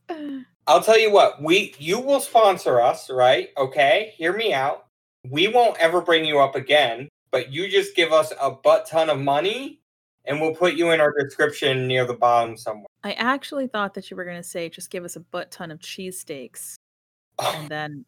I'll 0.69 0.81
tell 0.81 0.97
you 0.97 1.11
what, 1.11 1.43
we 1.43 1.75
you 1.81 1.99
will 1.99 2.21
sponsor 2.21 2.81
us, 2.81 3.11
right? 3.11 3.49
Okay, 3.57 4.15
hear 4.17 4.33
me 4.33 4.55
out. 4.55 4.87
We 5.29 5.49
won't 5.49 5.77
ever 5.79 6.01
bring 6.01 6.25
you 6.25 6.39
up 6.39 6.55
again, 6.55 7.09
but 7.33 7.53
you 7.53 7.69
just 7.69 7.97
give 7.97 8.13
us 8.13 8.33
a 8.41 8.53
butt 8.53 8.87
ton 8.87 9.11
of 9.11 9.19
money 9.19 9.81
and 10.25 10.41
we'll 10.41 10.55
put 10.55 10.75
you 10.75 10.93
in 10.93 11.01
our 11.01 11.13
description 11.19 11.89
near 11.89 12.07
the 12.07 12.15
bottom 12.15 12.57
somewhere. 12.57 12.87
I 13.03 13.15
actually 13.15 13.67
thought 13.67 13.95
that 13.95 14.09
you 14.09 14.17
were 14.17 14.25
gonna 14.25 14.45
say 14.45 14.69
just 14.69 14.91
give 14.91 15.05
us 15.05 15.17
a 15.17 15.21
butt 15.21 15.51
ton 15.51 15.73
of 15.73 15.81
cheesesteaks, 15.81 16.77
and 17.43 17.69
then 17.69 18.05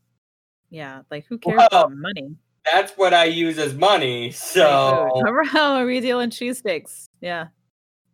yeah, 0.70 1.02
like 1.10 1.26
who 1.26 1.38
cares 1.38 1.58
Well, 1.58 1.66
about 1.66 1.92
money? 1.96 2.36
That's 2.72 2.92
what 2.92 3.12
I 3.12 3.24
use 3.24 3.58
as 3.58 3.74
money. 3.74 4.32
So 4.32 5.22
how 5.46 5.74
are 5.74 5.86
we 5.86 6.00
dealing 6.00 6.30
cheesesteaks? 6.30 7.06
Yeah, 7.20 7.48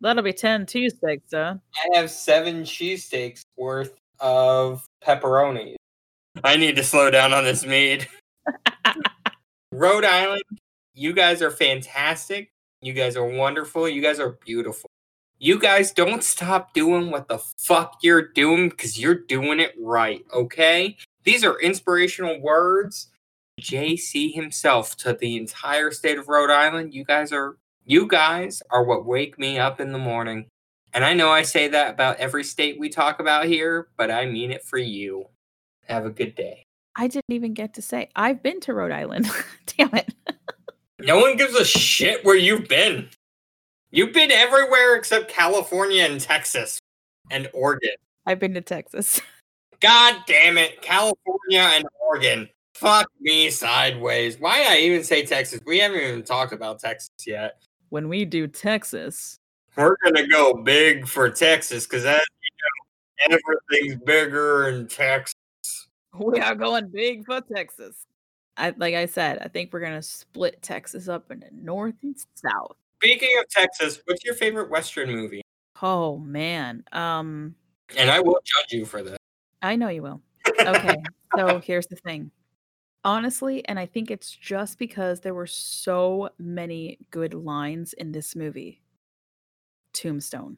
that'll 0.01 0.23
be 0.23 0.33
ten 0.33 0.65
cheesesteaks, 0.65 1.31
huh? 1.31 1.55
I 1.75 1.97
have 1.97 2.11
seven 2.11 2.63
cheesesteaks 2.63 3.41
worth 3.55 3.95
of 4.19 4.85
pepperoni. 5.03 5.75
I 6.43 6.57
need 6.57 6.75
to 6.75 6.83
slow 6.83 7.09
down 7.09 7.33
on 7.33 7.43
this 7.43 7.65
mead. 7.65 8.07
Rhode 9.71 10.05
Island, 10.05 10.43
you 10.93 11.13
guys 11.13 11.41
are 11.41 11.51
fantastic. 11.51 12.49
You 12.81 12.93
guys 12.93 13.15
are 13.15 13.25
wonderful. 13.25 13.89
You 13.89 14.01
guys 14.01 14.19
are 14.19 14.37
beautiful. 14.45 14.89
You 15.39 15.59
guys 15.59 15.91
don't 15.91 16.23
stop 16.23 16.73
doing 16.73 17.11
what 17.11 17.27
the 17.27 17.39
fuck 17.59 17.97
you're 18.01 18.27
doing 18.29 18.69
because 18.69 18.99
you're 18.99 19.15
doing 19.15 19.59
it 19.59 19.75
right, 19.79 20.25
okay? 20.33 20.97
These 21.27 21.43
are 21.43 21.59
inspirational 21.59 22.39
words. 22.39 23.09
JC 23.59 24.33
himself 24.33 24.95
to 24.95 25.11
the 25.11 25.35
entire 25.35 25.91
state 25.91 26.17
of 26.17 26.29
Rhode 26.29 26.49
Island. 26.49 26.93
You 26.93 27.03
guys 27.03 27.33
are 27.33 27.57
you 27.85 28.07
guys 28.07 28.63
are 28.69 28.85
what 28.85 29.05
wake 29.05 29.37
me 29.37 29.59
up 29.59 29.81
in 29.81 29.91
the 29.91 29.97
morning. 29.97 30.45
And 30.93 31.03
I 31.03 31.13
know 31.13 31.29
I 31.29 31.41
say 31.41 31.67
that 31.67 31.95
about 31.95 32.15
every 32.15 32.45
state 32.45 32.79
we 32.79 32.87
talk 32.87 33.19
about 33.19 33.43
here, 33.43 33.89
but 33.97 34.09
I 34.09 34.25
mean 34.25 34.51
it 34.51 34.63
for 34.63 34.77
you. 34.77 35.25
Have 35.89 36.05
a 36.05 36.09
good 36.09 36.33
day. 36.33 36.63
I 36.95 37.07
didn't 37.07 37.25
even 37.27 37.53
get 37.53 37.73
to 37.73 37.81
say 37.81 38.07
I've 38.15 38.41
been 38.41 38.61
to 38.61 38.73
Rhode 38.73 38.93
Island. 38.93 39.29
Damn 39.77 39.93
it. 39.95 40.13
No 40.99 41.19
one 41.19 41.35
gives 41.35 41.55
a 41.55 41.65
shit 41.65 42.23
where 42.23 42.37
you've 42.37 42.69
been. 42.69 43.09
You've 43.91 44.13
been 44.13 44.31
everywhere 44.31 44.95
except 44.95 45.29
California 45.29 46.03
and 46.03 46.21
Texas 46.21 46.79
and 47.29 47.49
Oregon. 47.53 47.95
I've 48.25 48.39
been 48.39 48.53
to 48.53 48.61
Texas. 48.61 49.19
God 49.79 50.23
damn 50.25 50.57
it, 50.57 50.81
California 50.81 51.59
and 51.59 51.85
Oregon. 52.01 52.49
Fuck 52.73 53.07
me 53.19 53.49
sideways. 53.49 54.39
Why 54.39 54.57
did 54.59 54.67
I 54.67 54.77
even 54.79 55.03
say 55.03 55.25
Texas? 55.25 55.59
We 55.65 55.79
haven't 55.79 55.99
even 55.99 56.23
talked 56.23 56.53
about 56.53 56.79
Texas 56.79 57.11
yet. 57.25 57.61
When 57.89 58.07
we 58.09 58.25
do 58.25 58.47
Texas, 58.47 59.39
We're 59.75 59.95
gonna 60.03 60.27
go 60.27 60.53
big 60.53 61.07
for 61.07 61.29
Texas 61.29 61.85
because 61.85 62.05
as 62.05 62.21
you 62.41 63.29
know, 63.29 63.37
everything's 63.71 64.01
bigger 64.03 64.69
in 64.69 64.87
Texas. 64.87 65.35
we 66.19 66.39
are 66.39 66.55
going 66.55 66.89
big 66.89 67.25
for 67.25 67.41
Texas. 67.41 68.05
I 68.57 68.73
like 68.77 68.95
I 68.95 69.05
said, 69.05 69.39
I 69.41 69.47
think 69.47 69.71
we're 69.71 69.79
gonna 69.79 70.01
split 70.01 70.61
Texas 70.61 71.07
up 71.07 71.31
into 71.31 71.47
north 71.53 71.95
and 72.03 72.15
south. 72.35 72.75
Speaking 73.01 73.29
of 73.39 73.47
Texas, 73.49 74.01
what's 74.05 74.23
your 74.25 74.33
favorite 74.33 74.69
Western 74.69 75.11
movie? 75.11 75.41
Oh 75.81 76.17
man. 76.17 76.83
Um 76.91 77.55
And 77.95 78.09
I 78.09 78.19
will 78.19 78.39
judge 78.43 78.71
you 78.71 78.85
for 78.85 79.03
this. 79.03 79.17
I 79.61 79.75
know 79.75 79.89
you 79.89 80.03
will. 80.03 80.21
Okay. 80.59 80.95
so 81.35 81.59
here's 81.59 81.87
the 81.87 81.95
thing. 81.95 82.31
Honestly, 83.03 83.67
and 83.67 83.79
I 83.79 83.85
think 83.85 84.11
it's 84.11 84.31
just 84.31 84.79
because 84.79 85.21
there 85.21 85.33
were 85.33 85.47
so 85.47 86.29
many 86.37 86.97
good 87.11 87.33
lines 87.33 87.93
in 87.93 88.11
this 88.11 88.35
movie. 88.35 88.81
Tombstone. 89.93 90.57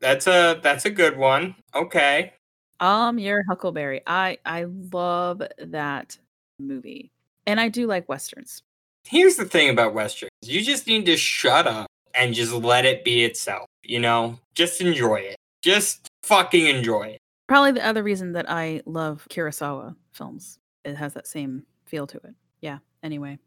That's 0.00 0.26
a 0.26 0.60
that's 0.62 0.84
a 0.84 0.90
good 0.90 1.16
one. 1.16 1.54
Okay. 1.74 2.32
Um, 2.80 3.18
you're 3.18 3.44
Huckleberry. 3.48 4.02
I 4.06 4.38
I 4.44 4.64
love 4.64 5.42
that 5.58 6.18
movie. 6.58 7.10
And 7.46 7.60
I 7.60 7.68
do 7.68 7.86
like 7.86 8.08
westerns. 8.08 8.62
Here's 9.04 9.36
the 9.36 9.44
thing 9.44 9.70
about 9.70 9.94
westerns. 9.94 10.30
You 10.42 10.62
just 10.64 10.86
need 10.86 11.06
to 11.06 11.16
shut 11.16 11.66
up 11.66 11.86
and 12.14 12.34
just 12.34 12.52
let 12.52 12.84
it 12.84 13.04
be 13.04 13.24
itself. 13.24 13.66
You 13.82 14.00
know, 14.00 14.38
just 14.54 14.80
enjoy 14.80 15.16
it. 15.16 15.36
Just 15.62 16.08
fucking 16.22 16.66
enjoy 16.66 17.02
it. 17.08 17.21
Probably 17.52 17.72
the 17.72 17.86
other 17.86 18.02
reason 18.02 18.32
that 18.32 18.48
I 18.48 18.80
love 18.86 19.26
Kurosawa 19.28 19.94
films. 20.12 20.58
It 20.86 20.94
has 20.94 21.12
that 21.12 21.26
same 21.26 21.64
feel 21.84 22.06
to 22.06 22.16
it. 22.16 22.34
Yeah. 22.62 22.78
Anyway, 23.02 23.38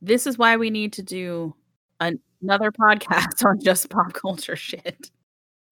this 0.00 0.26
is 0.26 0.38
why 0.38 0.56
we 0.56 0.70
need 0.70 0.94
to 0.94 1.02
do 1.02 1.54
an- 2.00 2.18
another 2.40 2.72
podcast 2.72 3.44
on 3.44 3.60
just 3.60 3.90
pop 3.90 4.14
culture 4.14 4.56
shit. 4.56 5.10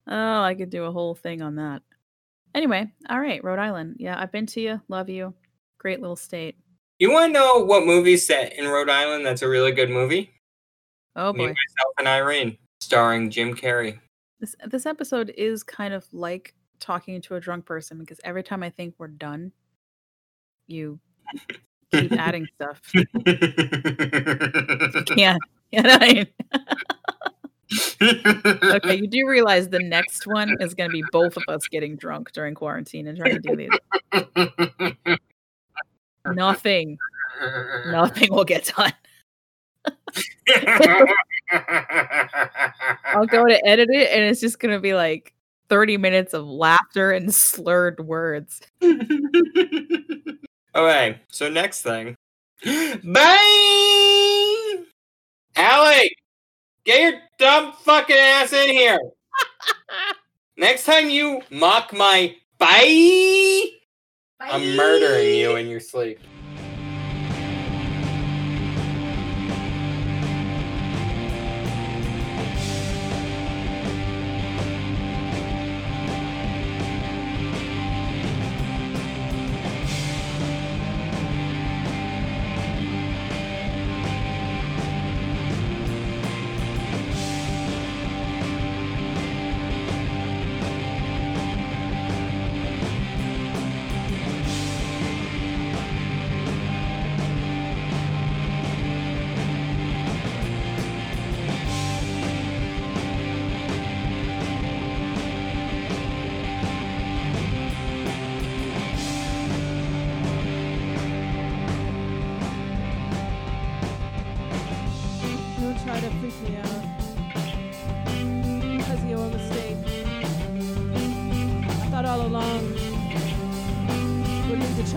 Oh, 0.06 0.42
I 0.42 0.54
could 0.56 0.68
do 0.68 0.84
a 0.84 0.92
whole 0.92 1.14
thing 1.14 1.40
on 1.40 1.54
that. 1.54 1.80
Anyway, 2.54 2.92
all 3.08 3.18
right, 3.18 3.42
Rhode 3.42 3.58
Island. 3.58 3.96
Yeah, 3.98 4.20
I've 4.20 4.30
been 4.30 4.44
to 4.48 4.60
you. 4.60 4.82
Love 4.88 5.08
you. 5.08 5.32
Great 5.78 6.02
little 6.02 6.16
state. 6.16 6.58
You 6.98 7.10
want 7.10 7.30
to 7.30 7.32
know 7.32 7.64
what 7.64 7.86
movie 7.86 8.18
set 8.18 8.58
in 8.58 8.68
Rhode 8.68 8.90
Island? 8.90 9.24
That's 9.24 9.40
a 9.40 9.48
really 9.48 9.72
good 9.72 9.88
movie. 9.88 10.34
Oh 11.16 11.32
Me, 11.32 11.38
boy. 11.38 11.46
myself, 11.46 11.94
and 11.98 12.08
Irene, 12.08 12.58
starring 12.82 13.30
Jim 13.30 13.56
Carrey. 13.56 13.98
This 14.38 14.54
this 14.66 14.84
episode 14.84 15.32
is 15.34 15.62
kind 15.62 15.94
of 15.94 16.04
like 16.12 16.52
talking 16.80 17.20
to 17.22 17.34
a 17.36 17.40
drunk 17.40 17.66
person 17.66 17.98
because 17.98 18.20
every 18.24 18.42
time 18.42 18.62
I 18.62 18.70
think 18.70 18.94
we're 18.98 19.08
done, 19.08 19.52
you 20.66 20.98
keep 21.92 22.12
adding 22.18 22.48
stuff. 22.54 22.80
You 22.92 23.04
can't. 25.06 25.42
You 25.72 25.82
know 25.82 25.90
what 25.90 26.02
I 26.02 26.12
mean? 26.12 26.26
Okay, 28.12 28.96
you 28.96 29.06
do 29.06 29.28
realize 29.28 29.68
the 29.68 29.78
next 29.78 30.26
one 30.26 30.56
is 30.60 30.74
going 30.74 30.90
to 30.90 30.92
be 30.92 31.04
both 31.12 31.36
of 31.36 31.44
us 31.46 31.68
getting 31.68 31.94
drunk 31.96 32.32
during 32.32 32.54
quarantine 32.54 33.06
and 33.06 33.16
trying 33.16 33.40
to 33.40 33.48
do 33.48 33.54
these. 33.54 33.70
Nothing, 36.26 36.98
nothing 37.86 38.32
will 38.34 38.44
get 38.44 38.72
done. 38.76 38.92
I'll 43.04 43.26
go 43.26 43.46
to 43.46 43.66
edit 43.66 43.88
it 43.90 44.10
and 44.10 44.24
it's 44.24 44.40
just 44.40 44.58
going 44.58 44.74
to 44.74 44.80
be 44.80 44.94
like 44.94 45.32
30 45.70 45.96
minutes 45.96 46.35
of 46.35 46.46
laughter 46.46 47.12
and 47.12 47.33
slurred 47.33 48.00
words. 48.00 48.61
okay, 50.74 51.20
so 51.28 51.48
next 51.48 51.83
thing. 51.83 52.16
Bang! 52.64 53.37
Allie! 55.56 56.14
Get 56.85 57.00
your 57.00 57.20
dumb 57.38 57.72
fucking 57.85 58.16
ass 58.16 58.52
in 58.52 58.70
here! 58.70 58.98
Next 60.56 60.85
time 60.85 61.09
you 61.09 61.40
mock 61.50 61.92
my 61.94 62.35
bye, 62.59 63.64
I'm 64.40 64.76
murdering 64.76 65.37
you 65.37 65.56
in 65.56 65.68
your 65.68 65.80
sleep. 65.80 66.18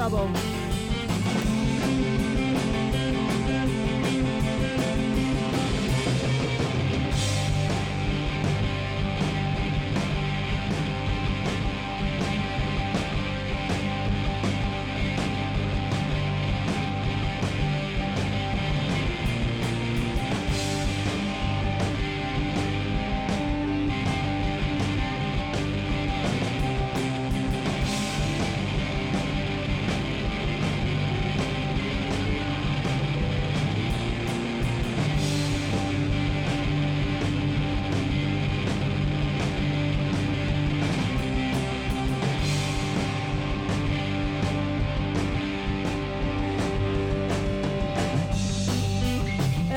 Trouble. 0.10 0.53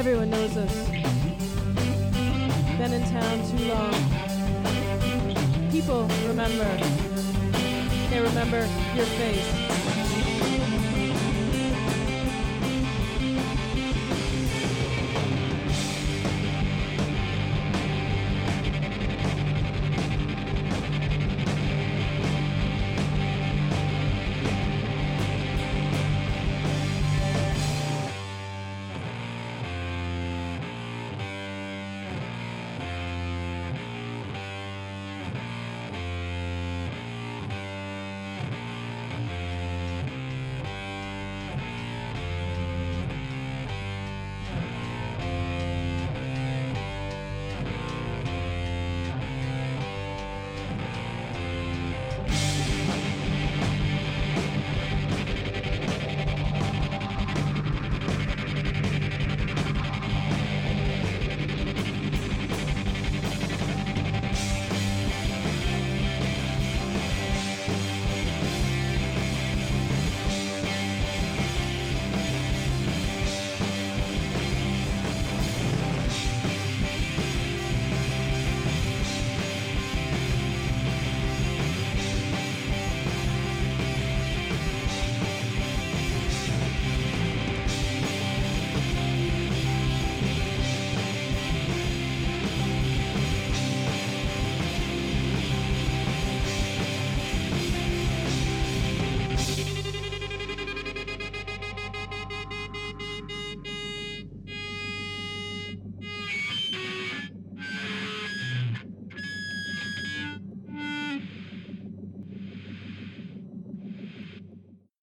Everyone 0.09 0.31
knows 0.31 0.57
us. 0.57 0.89
Been 2.79 2.93
in 2.93 3.03
town 3.11 3.43
too 3.51 3.59
long. 3.67 3.93
People 5.73 6.07
remember. 6.29 6.79
They 8.11 8.21
remember 8.21 8.69
your 8.95 9.07
face. 9.07 9.66